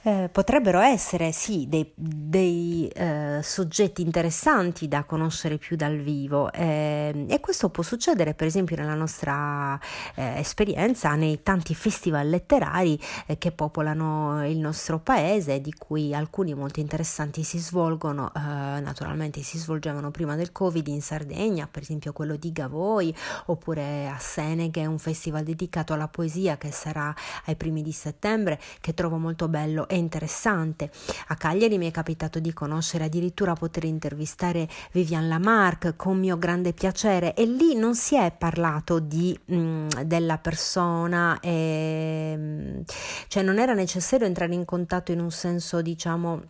eh, 0.08 0.30
potrebbero 0.30 0.80
essere 0.80 1.32
sì 1.32 1.66
dei, 1.68 1.92
dei 1.94 2.88
eh, 2.88 3.40
soggetti 3.42 4.00
interessanti 4.00 4.88
da 4.88 5.04
conoscere 5.04 5.58
più 5.58 5.76
dal 5.76 5.98
vivo. 5.98 6.50
Eh, 6.50 7.26
e 7.28 7.40
questo 7.40 7.68
può 7.68 7.82
succedere 7.82 8.32
per 8.32 8.46
esempio 8.46 8.76
nella 8.76 8.94
nostra 8.94 9.78
eh, 10.14 10.38
esperienza 10.38 11.14
nei 11.14 11.42
tanti 11.42 11.74
festival 11.74 12.26
letterari 12.28 12.98
eh, 13.26 13.36
che 13.36 13.52
popolano 13.52 14.48
il 14.48 14.56
nostro 14.56 14.98
paese 14.98 15.60
di 15.60 15.74
cui 15.74 16.14
alcuni 16.14 16.54
molto 16.54 16.80
interessanti 16.80 17.42
si 17.42 17.58
svolgono 17.58 18.30
naturalmente 18.34 19.42
si 19.42 19.58
svolgevano 19.58 20.10
prima 20.10 20.36
del 20.36 20.52
covid 20.52 20.86
in 20.86 21.02
Sardegna 21.02 21.68
per 21.70 21.82
esempio 21.82 22.12
quello 22.12 22.36
di 22.36 22.52
Gavoi 22.52 23.14
oppure 23.46 24.08
a 24.08 24.18
Seneghe 24.18 24.86
un 24.86 24.98
festival 24.98 25.42
dedicato 25.42 25.92
alla 25.92 26.08
poesia 26.08 26.56
che 26.56 26.70
sarà 26.70 27.14
ai 27.46 27.56
primi 27.56 27.82
di 27.82 27.92
settembre 27.92 28.60
che 28.80 28.94
trovo 28.94 29.18
molto 29.18 29.48
bello. 29.48 29.88
E 29.88 29.97
interessante. 29.98 30.90
A 31.28 31.34
Cagliari 31.36 31.78
mi 31.78 31.88
è 31.88 31.90
capitato 31.90 32.38
di 32.38 32.52
conoscere, 32.52 33.04
addirittura 33.04 33.54
poter 33.54 33.84
intervistare 33.84 34.68
Vivian 34.92 35.28
Lamarck 35.28 35.96
con 35.96 36.18
mio 36.18 36.38
grande 36.38 36.72
piacere 36.72 37.34
e 37.34 37.44
lì 37.44 37.74
non 37.74 37.94
si 37.94 38.16
è 38.16 38.32
parlato 38.36 38.98
di, 38.98 39.38
mh, 39.44 39.56
mm, 39.56 39.88
della 40.04 40.38
persona, 40.38 41.38
e, 41.40 42.34
mm, 42.36 42.80
cioè 43.28 43.42
non 43.42 43.58
era 43.58 43.74
necessario 43.74 44.26
entrare 44.26 44.54
in 44.54 44.64
contatto 44.64 45.12
in 45.12 45.20
un 45.20 45.30
senso 45.30 45.82
diciamo 45.82 46.42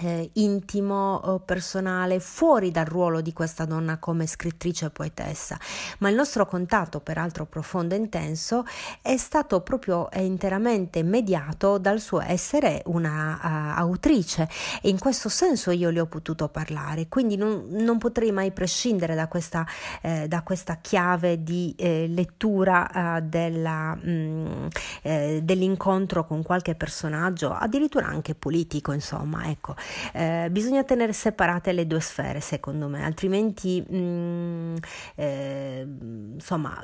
eh, 0.00 0.30
intimo, 0.34 1.42
personale, 1.44 2.20
fuori 2.20 2.70
dal 2.70 2.86
ruolo 2.86 3.20
di 3.20 3.32
questa 3.32 3.64
donna 3.64 3.98
come 3.98 4.26
scrittrice 4.26 4.86
e 4.86 4.90
poetessa, 4.90 5.58
ma 5.98 6.08
il 6.08 6.14
nostro 6.14 6.46
contatto, 6.46 7.00
peraltro 7.00 7.44
profondo 7.46 7.94
e 7.94 7.98
intenso, 7.98 8.64
è 9.02 9.16
stato 9.16 9.60
proprio 9.60 10.10
è 10.10 10.20
interamente 10.20 11.02
mediato 11.02 11.78
dal 11.78 12.00
suo 12.00 12.20
essere 12.20 12.82
una 12.86 13.38
uh, 13.42 13.80
autrice. 13.80 14.48
E 14.80 14.88
in 14.88 14.98
questo 14.98 15.28
senso 15.28 15.70
io 15.70 15.90
le 15.90 16.00
ho 16.00 16.06
potuto 16.06 16.48
parlare, 16.48 17.08
quindi 17.08 17.36
non, 17.36 17.66
non 17.70 17.98
potrei 17.98 18.32
mai 18.32 18.50
prescindere 18.52 19.14
da 19.14 19.28
questa, 19.28 19.66
eh, 20.00 20.26
da 20.28 20.42
questa 20.42 20.78
chiave 20.80 21.42
di 21.42 21.74
eh, 21.76 22.06
lettura 22.08 23.18
uh, 23.18 23.26
della, 23.26 23.94
mh, 23.94 24.10
mm, 24.10 24.66
eh, 25.02 25.40
dell'incontro 25.42 26.26
con 26.26 26.42
qualche 26.42 26.74
personaggio, 26.74 27.52
addirittura 27.52 28.06
anche 28.06 28.34
politico, 28.34 28.92
insomma, 28.92 29.48
ecco. 29.48 29.74
Eh, 30.12 30.48
bisogna 30.50 30.84
tenere 30.84 31.12
separate 31.12 31.72
le 31.72 31.86
due 31.86 32.00
sfere, 32.00 32.40
secondo 32.40 32.88
me, 32.88 33.04
altrimenti 33.04 33.82
mh, 33.86 33.96
mm, 33.96 34.76
eh, 35.16 35.86
insomma 36.34 36.82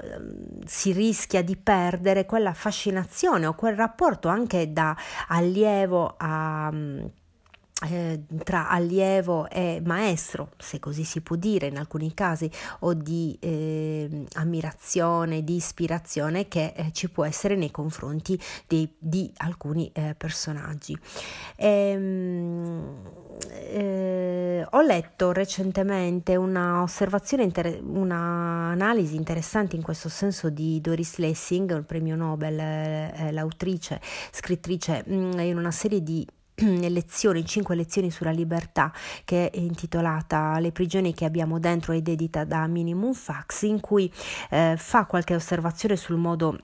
si 0.64 0.92
rischia 0.92 1.42
di 1.42 1.56
perdere 1.56 2.26
quella 2.26 2.52
fascinazione 2.52 3.46
o 3.46 3.54
quel 3.54 3.74
rapporto 3.76 4.28
anche 4.28 4.72
da 4.72 4.96
allievo 5.28 6.14
a 6.16 6.70
mm, 6.72 7.04
eh, 7.86 8.24
tra 8.42 8.68
allievo 8.68 9.48
e 9.48 9.80
maestro, 9.84 10.50
se 10.58 10.80
così 10.80 11.04
si 11.04 11.20
può 11.20 11.36
dire 11.36 11.66
in 11.68 11.78
alcuni 11.78 12.12
casi, 12.12 12.50
o 12.80 12.92
di 12.92 13.36
eh, 13.40 14.24
ammirazione, 14.34 15.44
di 15.44 15.54
ispirazione 15.54 16.48
che 16.48 16.72
eh, 16.74 16.90
ci 16.92 17.08
può 17.08 17.24
essere 17.24 17.54
nei 17.54 17.70
confronti 17.70 18.40
di, 18.66 18.88
di 18.98 19.32
alcuni 19.36 19.90
eh, 19.92 20.14
personaggi. 20.18 20.98
Ehm, 21.56 22.96
eh, 23.48 24.66
ho 24.68 24.80
letto 24.80 25.30
recentemente 25.30 26.34
una 26.34 26.82
osservazione, 26.82 27.44
inter- 27.44 27.80
un'analisi 27.80 29.14
interessante 29.14 29.76
in 29.76 29.82
questo 29.82 30.08
senso 30.08 30.50
di 30.50 30.80
Doris 30.80 31.18
Lessing, 31.18 31.76
il 31.76 31.84
premio 31.84 32.16
Nobel, 32.16 33.32
l'autrice, 33.32 34.00
scrittrice, 34.32 35.04
mh, 35.06 35.14
mm, 35.14 35.38
in 35.38 35.56
una 35.56 35.70
serie 35.70 36.02
di 36.02 36.26
lezioni, 36.88 37.44
cinque 37.44 37.74
lezioni 37.74 38.10
sulla 38.10 38.30
libertà 38.30 38.92
che 39.24 39.50
è 39.50 39.58
intitolata 39.58 40.58
Le 40.58 40.72
prigioni 40.72 41.14
che 41.14 41.24
abbiamo 41.24 41.58
dentro 41.58 41.92
ed 41.92 42.08
edita 42.08 42.44
da 42.44 42.66
Minimum 42.66 43.12
Fax 43.12 43.62
in 43.62 43.80
cui 43.80 44.12
eh, 44.50 44.74
fa 44.76 45.06
qualche 45.06 45.34
osservazione 45.34 45.96
sul 45.96 46.16
modo 46.16 46.58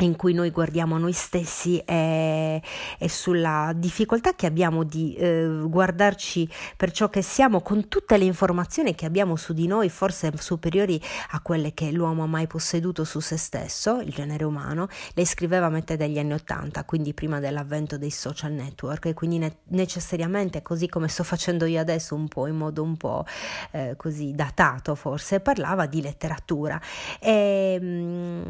in 0.00 0.16
cui 0.16 0.34
noi 0.34 0.50
guardiamo 0.50 0.98
noi 0.98 1.12
stessi 1.12 1.78
e, 1.78 2.60
sulla 3.06 3.72
difficoltà 3.74 4.34
che 4.34 4.46
abbiamo 4.46 4.84
di 4.84 5.14
eh, 5.14 5.62
guardarci 5.64 6.48
per 6.76 6.90
ciò 6.90 7.08
che 7.08 7.22
siamo 7.22 7.60
con 7.60 7.88
tutte 7.88 8.16
le 8.16 8.24
informazioni 8.24 8.94
che 8.94 9.06
abbiamo 9.06 9.36
su 9.36 9.52
di 9.52 9.66
noi, 9.66 9.88
forse 9.88 10.32
superiori 10.36 11.00
a 11.30 11.40
quelle 11.40 11.72
che 11.72 11.90
l'uomo 11.90 12.24
ha 12.24 12.26
mai 12.26 12.46
posseduto 12.46 13.04
su 13.04 13.20
se 13.20 13.36
stesso, 13.36 14.00
il 14.00 14.12
genere 14.12 14.44
umano. 14.44 14.88
Lei 15.14 15.24
scriveva 15.24 15.66
a 15.66 15.70
metà 15.70 15.96
degli 15.96 16.18
anni 16.18 16.34
Ottanta, 16.34 16.84
quindi 16.84 17.14
prima 17.14 17.40
dell'avvento 17.40 17.96
dei 17.96 18.10
social 18.10 18.52
network, 18.52 19.06
e 19.06 19.14
quindi 19.14 19.38
ne- 19.38 19.58
necessariamente, 19.68 20.62
così 20.62 20.88
come 20.88 21.08
sto 21.08 21.22
facendo 21.22 21.64
io 21.64 21.80
adesso, 21.80 22.14
un 22.14 22.28
po' 22.28 22.46
in 22.46 22.56
modo 22.56 22.82
un 22.82 22.96
po' 22.96 23.24
eh, 23.70 23.94
così 23.96 24.34
datato 24.34 24.94
forse, 24.94 25.40
parlava 25.40 25.86
di 25.86 26.02
letteratura. 26.02 26.80
E, 27.20 27.78
mm, 27.80 28.42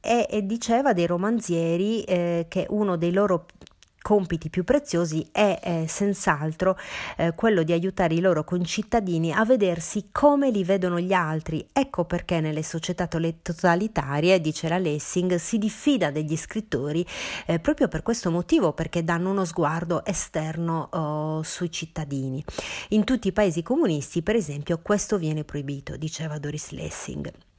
e, 0.00 0.26
e 0.28 0.46
diceva 0.46 0.92
dei 0.92 1.06
romanzieri 1.06 2.02
eh, 2.04 2.46
che 2.48 2.66
uno 2.68 2.96
dei 2.96 3.12
loro 3.12 3.46
compiti 4.02 4.48
più 4.48 4.64
preziosi 4.64 5.28
è 5.30 5.60
eh, 5.62 5.84
senz'altro 5.86 6.76
eh, 7.16 7.34
quello 7.34 7.62
di 7.62 7.72
aiutare 7.72 8.14
i 8.14 8.20
loro 8.20 8.44
concittadini 8.44 9.32
a 9.32 9.44
vedersi 9.44 10.08
come 10.10 10.50
li 10.50 10.64
vedono 10.64 10.98
gli 10.98 11.12
altri. 11.12 11.66
Ecco 11.72 12.04
perché 12.04 12.40
nelle 12.40 12.62
società 12.62 13.06
totalitarie, 13.06 14.40
dice 14.40 14.68
la 14.68 14.78
Lessing, 14.78 15.36
si 15.36 15.58
diffida 15.58 16.10
degli 16.10 16.36
scrittori 16.36 17.06
eh, 17.46 17.58
proprio 17.58 17.88
per 17.88 18.02
questo 18.02 18.30
motivo, 18.30 18.72
perché 18.72 19.04
danno 19.04 19.30
uno 19.30 19.44
sguardo 19.44 20.04
esterno 20.04 20.88
oh, 20.90 21.42
sui 21.42 21.70
cittadini. 21.70 22.42
In 22.90 23.04
tutti 23.04 23.28
i 23.28 23.32
paesi 23.32 23.62
comunisti, 23.62 24.22
per 24.22 24.36
esempio, 24.36 24.80
questo 24.82 25.18
viene 25.18 25.44
proibito, 25.44 25.96
diceva 25.96 26.38
Doris 26.38 26.70
Lessing. 26.70 27.49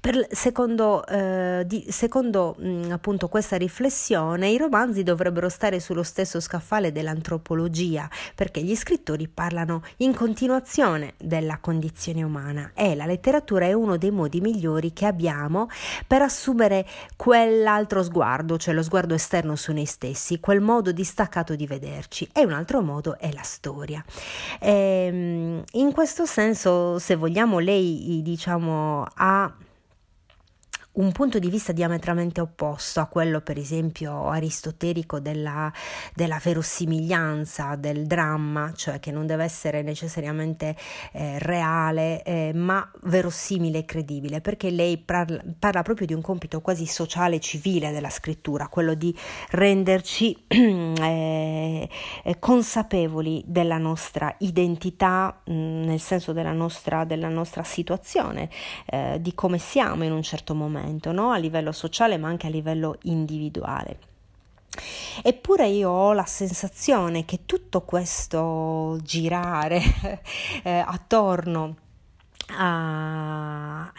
Per, 0.00 0.26
secondo, 0.30 1.04
eh, 1.06 1.64
di, 1.66 1.86
secondo 1.88 2.54
mh, 2.58 2.68
mm, 2.68 2.90
appunto 2.90 3.28
questa 3.28 3.56
riflessione, 3.56 4.48
i 4.48 4.56
romanzi 4.56 5.02
dovrebbero 5.02 5.48
stare 5.48 5.80
sullo 5.80 6.02
stesso 6.02 6.40
scaffale 6.40 6.92
dell'antropologia, 6.92 8.08
perché 8.34 8.62
gli 8.62 8.74
scrittori 8.74 9.28
parlano 9.28 9.82
in 9.98 10.14
continuazione 10.14 11.14
della 11.18 11.58
condizione 11.58 12.22
umana 12.22 12.72
e 12.74 12.94
la 12.94 13.06
letteratura 13.06 13.66
è 13.66 13.72
uno 13.72 13.96
dei 13.96 14.10
modi 14.10 14.40
migliori 14.40 14.92
che 14.92 15.06
abbiamo 15.06 15.68
per 16.06 16.22
assumere 16.22 16.86
quell'altro 17.16 18.02
sguardo, 18.02 18.56
cioè 18.56 18.74
lo 18.74 18.82
sguardo 18.82 19.14
esterno 19.14 19.56
su 19.56 19.72
noi 19.72 19.84
stessi, 19.84 20.40
quel 20.40 20.60
modo 20.60 20.92
distaccato 20.92 21.54
di 21.54 21.66
vederci. 21.66 22.28
E 22.32 22.44
un 22.44 22.52
altro 22.52 22.80
modo 22.80 23.18
è 23.18 23.32
la 23.32 23.42
storia. 23.42 24.02
E, 24.60 24.70
ehm, 24.70 25.64
in 25.72 25.92
questo 25.92 26.24
senso, 26.26 26.98
se 26.98 27.14
vogliamo, 27.16 27.58
lei 27.58 28.20
diciamo 28.22 29.04
ha 29.14 29.52
un 30.98 31.12
punto 31.12 31.38
di 31.38 31.48
vista 31.48 31.72
diametralmente 31.72 32.40
opposto 32.40 33.00
a 33.00 33.06
quello, 33.06 33.40
per 33.40 33.56
esempio, 33.56 34.28
aristotelico 34.28 35.20
della, 35.20 35.72
della 36.12 36.40
verosimiglianza, 36.42 37.76
del 37.76 38.06
dramma, 38.06 38.72
cioè 38.74 38.98
che 38.98 39.12
non 39.12 39.26
deve 39.26 39.44
essere 39.44 39.82
necessariamente 39.82 40.76
eh, 41.12 41.38
reale, 41.38 42.22
eh, 42.24 42.52
ma 42.52 42.88
verosimile 43.02 43.78
e 43.78 43.84
credibile, 43.84 44.40
perché 44.40 44.70
lei 44.70 44.98
parla, 44.98 45.40
parla, 45.58 45.82
proprio 45.82 46.06
di 46.06 46.14
un 46.14 46.20
compito 46.20 46.60
quasi 46.60 46.86
sociale 46.86 47.38
civile 47.38 47.92
della 47.92 48.10
scrittura, 48.10 48.66
quello 48.66 48.94
di 48.94 49.16
renderci 49.50 50.36
eh, 50.48 51.88
consapevoli 52.40 53.44
della 53.46 53.78
nostra 53.78 54.34
identità, 54.38 55.42
mh, 55.44 55.52
nel 55.52 56.00
senso 56.00 56.32
della 56.32 56.52
nostra, 56.52 57.04
della 57.04 57.28
nostra 57.28 57.62
situazione, 57.62 58.50
eh, 58.86 59.18
di 59.20 59.32
come 59.34 59.58
siamo 59.58 60.02
in 60.02 60.10
un 60.10 60.22
certo 60.22 60.54
momento 60.54 60.86
cambiamento, 60.88 61.12
no? 61.12 61.30
a 61.30 61.36
livello 61.36 61.72
sociale 61.72 62.16
ma 62.16 62.28
anche 62.28 62.46
a 62.46 62.50
livello 62.50 62.96
individuale. 63.02 63.98
Eppure 65.22 65.66
io 65.66 65.90
ho 65.90 66.12
la 66.12 66.24
sensazione 66.24 67.24
che 67.24 67.40
tutto 67.46 67.82
questo 67.82 68.98
girare 69.02 69.80
eh, 70.62 70.78
attorno 70.78 71.76
a, 72.56 73.88
a, 73.88 73.92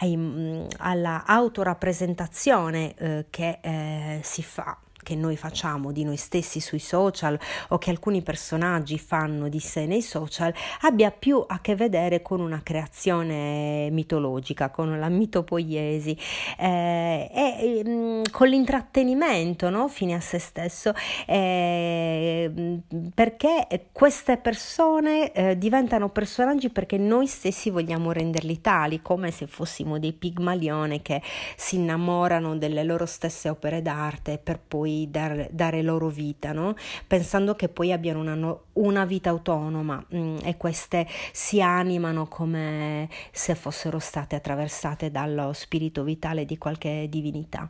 alla 0.78 1.24
autorappresentazione 1.26 2.94
eh, 2.94 3.26
che 3.30 3.58
eh, 3.60 4.20
si 4.22 4.42
fa 4.42 4.76
che 5.10 5.16
noi 5.16 5.36
facciamo 5.36 5.90
di 5.90 6.04
noi 6.04 6.16
stessi 6.16 6.60
sui 6.60 6.78
social 6.78 7.36
o 7.70 7.78
che 7.78 7.90
alcuni 7.90 8.22
personaggi 8.22 8.96
fanno 8.96 9.48
di 9.48 9.58
sé 9.58 9.84
nei 9.86 10.02
social 10.02 10.54
abbia 10.82 11.10
più 11.10 11.44
a 11.44 11.60
che 11.60 11.74
vedere 11.74 12.22
con 12.22 12.38
una 12.38 12.60
creazione 12.62 13.90
mitologica, 13.90 14.70
con 14.70 15.00
la 15.00 15.08
mitopoiesi 15.08 16.16
eh, 16.56 17.28
e 17.34 17.82
mh, 17.84 17.90
mm, 17.90 18.22
con 18.30 18.46
l'intrattenimento 18.46 19.68
no? 19.68 19.88
fine 19.88 20.14
a 20.14 20.20
se 20.20 20.38
stesso 20.38 20.92
eh, 21.26 22.78
perché 23.12 23.88
queste 23.90 24.36
persone 24.36 25.32
eh, 25.32 25.58
diventano 25.58 26.10
personaggi 26.10 26.70
perché 26.70 26.98
noi 26.98 27.26
stessi 27.26 27.70
vogliamo 27.70 28.12
renderli 28.12 28.60
tali 28.60 29.02
come 29.02 29.32
se 29.32 29.48
fossimo 29.48 29.98
dei 29.98 30.12
pigmalione 30.12 31.02
che 31.02 31.20
si 31.56 31.76
innamorano 31.76 32.56
delle 32.56 32.84
loro 32.84 33.06
stesse 33.06 33.48
opere 33.48 33.82
d'arte 33.82 34.38
per 34.38 34.60
poi 34.60 34.99
dar, 35.08 35.48
dare 35.50 35.82
loro 35.82 36.08
vita, 36.08 36.52
no? 36.52 36.74
pensando 37.06 37.54
che 37.54 37.68
poi 37.68 37.92
abbiano 37.92 38.20
una, 38.20 38.58
una 38.74 39.04
vita 39.04 39.30
autonoma 39.30 40.04
mh, 40.08 40.18
mm, 40.18 40.36
e 40.44 40.56
queste 40.56 41.06
si 41.32 41.62
animano 41.62 42.26
come 42.26 43.08
se 43.30 43.54
fossero 43.54 43.98
state 43.98 44.34
attraversate 44.34 45.10
dallo 45.10 45.52
spirito 45.52 46.02
vitale 46.02 46.44
di 46.44 46.58
qualche 46.58 47.06
divinità. 47.08 47.68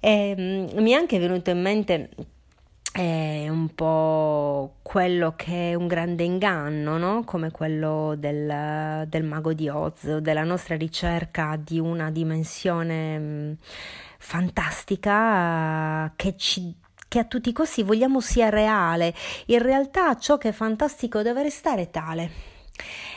E, 0.00 0.34
mh, 0.36 0.80
mi 0.80 0.90
è 0.90 0.94
anche 0.94 1.18
venuto 1.18 1.50
in 1.50 1.60
mente 1.60 2.10
è 2.94 3.48
un 3.48 3.74
po' 3.74 4.74
quello 4.82 5.34
che 5.34 5.70
è 5.70 5.74
un 5.74 5.88
grande 5.88 6.22
inganno, 6.22 6.96
no? 6.96 7.24
come 7.24 7.50
quello 7.50 8.14
del, 8.16 9.04
del 9.08 9.24
mago 9.24 9.52
di 9.52 9.68
Oz, 9.68 10.18
della 10.18 10.44
nostra 10.44 10.76
ricerca 10.76 11.58
di 11.60 11.80
una 11.80 12.12
dimensione 12.12 13.18
mm, 13.18 13.52
fantastica 14.24 16.10
che 16.16 16.34
ci 16.38 16.74
che 17.06 17.18
a 17.20 17.24
tutti 17.24 17.50
i 17.50 17.52
costi 17.52 17.82
vogliamo 17.84 18.20
sia 18.20 18.48
reale. 18.48 19.14
In 19.46 19.62
realtà 19.62 20.16
ciò 20.16 20.36
che 20.38 20.48
è 20.48 20.52
fantastico 20.52 21.22
deve 21.22 21.42
restare 21.42 21.90
tale. 21.90 22.30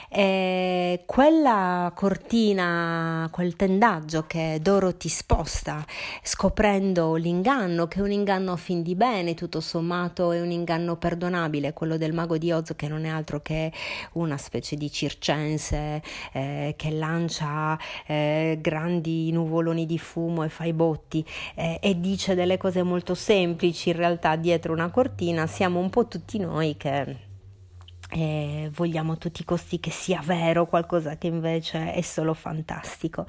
E 0.09 1.03
quella 1.05 1.91
cortina, 1.93 3.27
quel 3.29 3.57
tendaggio 3.57 4.25
che 4.25 4.59
Dorothy 4.61 5.09
sposta, 5.09 5.85
scoprendo 6.23 7.15
l'inganno, 7.15 7.87
che 7.87 7.99
è 7.99 8.01
un 8.01 8.11
inganno 8.11 8.53
a 8.53 8.55
fin 8.55 8.83
di 8.83 8.95
bene, 8.95 9.33
tutto 9.33 9.59
sommato 9.59 10.31
è 10.31 10.39
un 10.39 10.51
inganno 10.51 10.95
perdonabile, 10.95 11.73
quello 11.73 11.97
del 11.97 12.13
mago 12.13 12.37
di 12.37 12.53
Oz 12.53 12.73
che 12.77 12.87
non 12.87 13.03
è 13.03 13.09
altro 13.09 13.41
che 13.41 13.71
una 14.13 14.37
specie 14.37 14.77
di 14.77 14.89
circense 14.89 16.01
eh, 16.31 16.73
che 16.77 16.91
lancia 16.91 17.77
eh, 18.05 18.57
grandi 18.61 19.29
nuvoloni 19.31 19.85
di 19.85 19.99
fumo 19.99 20.43
e 20.43 20.49
fa 20.49 20.63
i 20.63 20.73
botti 20.73 21.25
eh, 21.55 21.79
e 21.81 21.99
dice 21.99 22.33
delle 22.33 22.57
cose 22.57 22.81
molto 22.81 23.13
semplici, 23.13 23.89
in 23.89 23.97
realtà 23.97 24.37
dietro 24.37 24.71
una 24.71 24.89
cortina. 24.89 25.47
Siamo 25.47 25.79
un 25.79 25.89
po' 25.89 26.07
tutti 26.07 26.39
noi 26.39 26.77
che 26.77 27.26
e 28.09 28.69
vogliamo 28.73 29.13
a 29.13 29.15
tutti 29.17 29.41
i 29.41 29.45
costi 29.45 29.79
che 29.79 29.91
sia 29.91 30.21
vero 30.23 30.65
qualcosa 30.65 31.17
che 31.17 31.27
invece 31.27 31.91
è 31.93 32.01
solo 32.01 32.33
fantastico. 32.33 33.25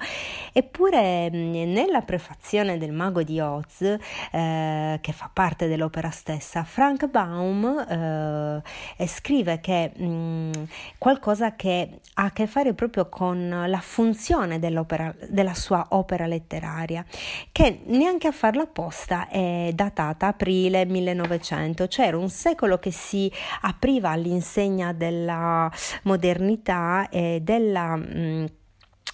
Eppure 0.53 1.29
nella 1.29 2.01
prefazione 2.01 2.77
del 2.77 2.91
Mago 2.91 3.23
di 3.23 3.39
Oz, 3.39 3.81
eh, 3.81 4.97
che 5.01 5.11
fa 5.11 5.29
parte 5.31 5.67
dell'opera 5.67 6.09
stessa, 6.11 6.63
Frank 6.63 7.07
Baum 7.07 8.63
eh, 8.97 9.07
scrive 9.07 9.59
che 9.59 9.91
mh, 9.93 10.51
qualcosa 10.97 11.55
che 11.55 11.99
ha 12.13 12.23
a 12.25 12.31
che 12.31 12.47
fare 12.47 12.73
proprio 12.73 13.09
con 13.09 13.65
la 13.67 13.79
funzione 13.79 14.59
della 14.59 15.53
sua 15.53 15.87
opera 15.89 16.25
letteraria, 16.25 17.03
che 17.51 17.81
neanche 17.85 18.27
a 18.27 18.31
farla 18.31 18.63
apposta 18.63 19.27
è 19.27 19.71
datata 19.73 20.27
aprile 20.27 20.85
1900, 20.85 21.87
cioè 21.87 22.07
era 22.07 22.17
un 22.17 22.29
secolo 22.29 22.77
che 22.77 22.91
si 22.91 23.31
apriva 23.61 24.09
all'insegna 24.11 24.68
all'insegna 24.69 24.93
della 24.93 25.71
modernità 26.03 27.09
e 27.09 27.39
della... 27.41 27.95
Mh, 27.95 28.05
mm, 28.15 28.45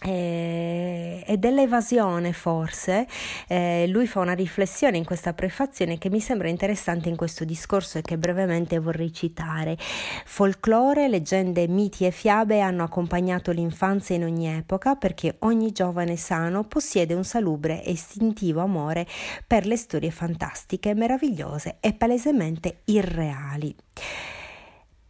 e 0.08 1.36
dell'evasione 1.40 2.32
forse. 2.32 3.08
Eh, 3.48 3.88
lui 3.88 4.06
fa 4.06 4.20
una 4.20 4.34
riflessione 4.34 4.98
in 4.98 5.06
questa 5.06 5.34
prefazione 5.34 5.98
che 5.98 6.12
mi 6.12 6.20
sembra 6.20 6.48
interessante 6.48 7.10
in 7.10 7.16
questo 7.16 7.44
discorso 7.44 7.98
e 7.98 8.02
che 8.02 8.18
brevemente 8.18 8.78
vorrei 8.78 9.12
citare. 9.12 9.76
Folklore, 10.26 11.08
leggende, 11.08 11.68
miti 11.68 12.06
e 12.06 12.12
fiabe 12.12 12.60
hanno 12.60 12.84
accompagnato 12.84 13.52
l'infanzia 13.52 14.16
in 14.16 14.26
ogni 14.26 14.48
epoca 14.48 14.96
perché 14.96 15.38
ogni 15.40 15.72
giovane 15.72 16.18
sano 16.18 16.66
possiede 16.66 17.16
un 17.16 17.24
salubre 17.24 17.84
e 17.84 17.92
istintivo 17.92 18.62
amore 18.62 19.08
per 19.48 19.66
le 19.66 19.78
storie 19.78 20.12
fantastiche, 20.12 20.94
meravigliose 20.94 21.78
e 21.80 21.94
palesemente 21.94 22.82
irreali 22.86 23.76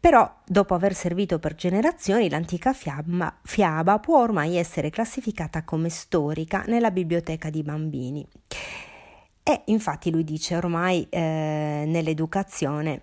però, 0.05 0.31
dopo 0.45 0.75
aver 0.75 0.93
servito 0.93 1.39
per 1.39 1.55
generazioni, 1.55 2.29
l'antica 2.29 2.73
fiaba, 2.73 3.39
fiaba 3.41 3.97
può 3.97 4.21
ormai 4.21 4.55
essere 4.55 4.91
classificata 4.91 5.63
come 5.63 5.89
storica 5.89 6.63
nella 6.67 6.91
biblioteca 6.91 7.49
di 7.49 7.63
bambini. 7.63 8.23
E 9.41 9.61
infatti 9.65 10.11
lui 10.11 10.23
dice 10.23 10.57
ormai 10.57 11.07
eh, 11.09 11.85
nell'educazione 11.87 13.01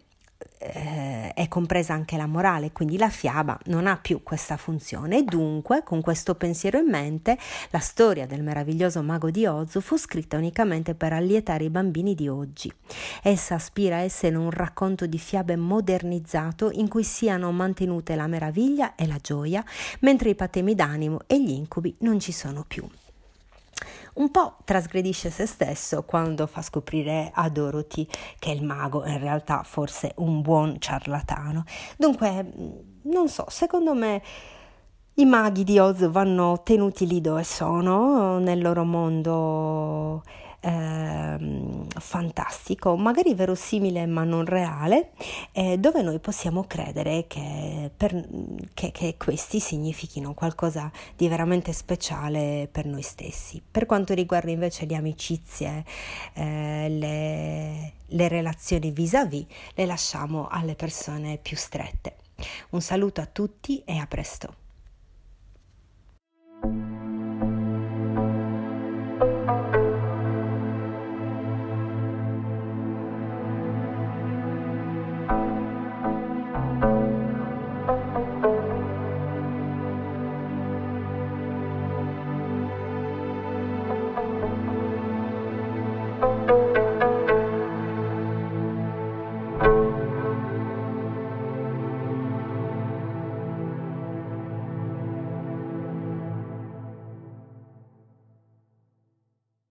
eh, 0.59 1.33
è 1.35 1.49
compresa 1.49 1.93
anche 1.93 2.17
la 2.17 2.27
morale, 2.27 2.73
quindi 2.73 2.97
la 2.97 3.09
fiaba 3.09 3.59
non 3.67 3.87
ha 3.87 3.97
più 3.97 4.23
questa 4.23 4.57
funzione 4.57 5.19
e 5.19 5.23
dunque 5.25 5.83
con 5.83 6.01
questo 6.01 6.35
pensiero 6.35 6.79
in 6.79 6.89
mente 6.89 7.37
la 7.71 7.79
storia 7.79 8.27
del 8.27 8.43
meraviglioso 8.43 9.03
mago 9.03 9.31
di 9.31 9.47
Oz 9.47 9.81
fu 9.81 9.97
scritta 9.97 10.37
unicamente 10.37 10.95
per 10.95 11.13
allietare 11.13 11.65
i 11.65 11.71
bambini 11.71 12.15
di 12.15 12.29
oggi. 12.29 12.73
Essa 13.23 13.57
aspira 13.57 13.97
a 13.97 14.01
essere 14.01 14.37
un 14.37 14.51
racconto 14.51 15.07
di 15.07 15.19
fiabe 15.19 15.57
modernizzato 15.57 16.71
in 16.73 16.89
cui 16.89 17.05
siano 17.05 17.51
mantenute 17.53 18.15
la 18.15 18.27
meraviglia 18.27 18.95
e 18.95 19.07
la 19.07 19.19
gioia, 19.21 19.65
mentre 20.01 20.31
i 20.31 20.35
patemi 20.35 20.75
d'animo 20.75 21.21
e 21.27 21.43
gli 21.43 21.51
incubi 21.51 21.95
non 21.99 22.21
ci 22.21 22.33
sono 22.33 22.65
più 22.67 22.87
un 24.15 24.31
po' 24.31 24.57
trasgredisce 24.65 25.31
se 25.31 25.47
stesso 25.47 26.03
quando 26.05 26.47
fa 26.47 26.63
scoprire 26.63 27.31
a 27.33 27.49
Dorothy 27.49 28.07
che 28.39 28.51
il 28.51 28.65
mago 28.65 29.03
è 29.03 29.13
in 29.13 29.21
realtà 29.21 29.63
forse 29.63 30.13
un 30.17 30.43
buon 30.43 30.77
ciarlatano. 30.79 31.65
Dunque, 31.97 32.53
non 33.03 33.29
so, 33.29 33.47
secondo 33.49 33.95
me 33.95 34.23
i 35.15 35.25
maghi 35.25 35.65
di 35.65 35.79
Oz 35.79 36.09
vanno 36.11 36.63
tenuti 36.63 37.07
lì 37.07 37.21
dove 37.21 37.45
sono, 37.45 38.39
nel 38.39 38.61
loro 38.61 38.85
mondo 38.85 40.23
eh, 40.65 41.87
fantastico, 41.99 42.97
magari 42.97 43.35
verosimile 43.35 44.07
ma 44.07 44.23
non 44.23 44.45
reale, 44.45 45.11
eh, 45.51 45.77
dove 45.79 46.03
noi 46.03 46.21
possiamo 46.21 46.65
credere 46.65 47.27
che, 47.27 47.91
per, 47.97 48.29
che, 48.73 48.93
che, 48.93 49.17
questi 49.19 49.59
significhino 49.59 50.35
qualcosa 50.35 50.91
di 51.17 51.29
veramente 51.29 51.73
speciale 51.73 52.69
per 52.71 52.87
noi 52.87 53.03
stessi. 53.03 53.61
Per 53.69 53.87
quanto 53.87 54.15
riguarda 54.15 54.51
invece 54.51 54.87
le 54.87 54.95
amicizie, 54.95 55.85
eh, 56.35 56.89
le, 56.89 57.93
le 58.07 58.29
relazioni 58.29 58.93
vis-à-vis, 58.93 59.47
le 59.75 59.87
lasciamo 59.87 60.47
alle 60.49 60.77
persone 60.77 61.39
più 61.39 61.57
strette. 61.57 62.17
Un 62.71 62.81
saluto 62.81 63.21
a 63.21 63.27
tutti 63.27 63.83
e 63.85 63.99
a 63.99 64.07
presto. 64.07 64.62